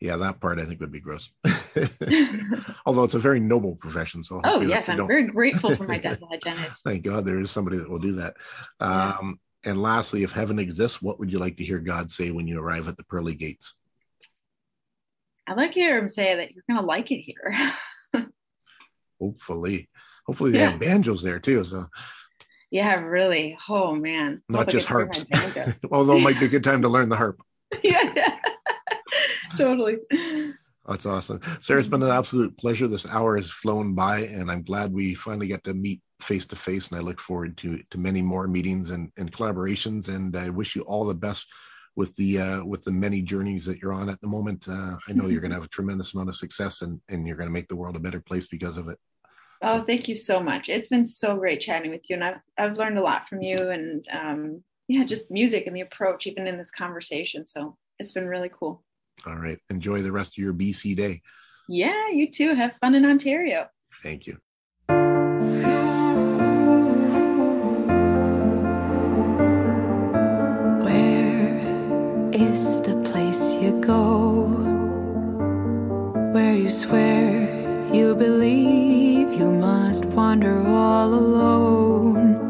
[0.00, 1.30] Yeah, that part I think would be gross.
[2.86, 4.22] Although it's a very noble profession.
[4.22, 7.50] So oh yes i'm don't- very grateful for my dental hygienist Thank God there is
[7.50, 8.34] somebody that will do that.
[8.80, 9.16] Yeah.
[9.20, 12.46] Um, and lastly, if heaven exists, what would you like to hear God say when
[12.46, 13.74] you arrive at the pearly gates?
[15.48, 17.72] I like to hear him say that you're gonna like it here.
[19.20, 19.88] Hopefully,
[20.26, 20.70] hopefully they Yeah.
[20.70, 21.64] have banjos there too.
[21.64, 21.88] So,
[22.70, 23.58] yeah, really.
[23.68, 24.42] Oh man.
[24.48, 25.26] Not Hope just to harps.
[25.90, 27.40] although it might be a good time to learn the harp.
[27.82, 28.38] yeah, yeah.
[29.58, 29.96] Totally.
[30.88, 31.40] That's awesome.
[31.60, 32.88] Sarah, it's been an absolute pleasure.
[32.88, 36.56] This hour has flown by, and I'm glad we finally got to meet face to
[36.56, 36.88] face.
[36.88, 40.08] And I look forward to to many more meetings and, and collaborations.
[40.08, 41.46] And I wish you all the best
[41.94, 44.66] with the uh, with the many journeys that you're on at the moment.
[44.66, 47.36] Uh, I know you're going to have a tremendous amount of success, and and you're
[47.36, 48.98] going to make the world a better place because of it.
[49.60, 50.68] Oh, thank you so much.
[50.68, 53.56] It's been so great chatting with you, and I've I've learned a lot from you,
[53.56, 57.46] and um, yeah, just music and the approach, even in this conversation.
[57.46, 58.84] So it's been really cool.
[59.26, 61.22] All right, enjoy the rest of your BC day.
[61.68, 62.54] Yeah, you too.
[62.54, 63.66] Have fun in Ontario.
[64.02, 64.38] Thank you.
[70.84, 74.46] Where is the place you go?
[76.32, 77.58] Where you swear
[77.92, 82.47] you believe you must wander all alone.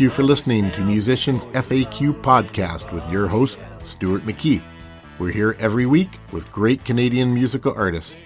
[0.00, 4.62] You for listening to Musicians FAQ podcast with your host, Stuart McKee.
[5.18, 8.16] We're here every week with great Canadian musical artists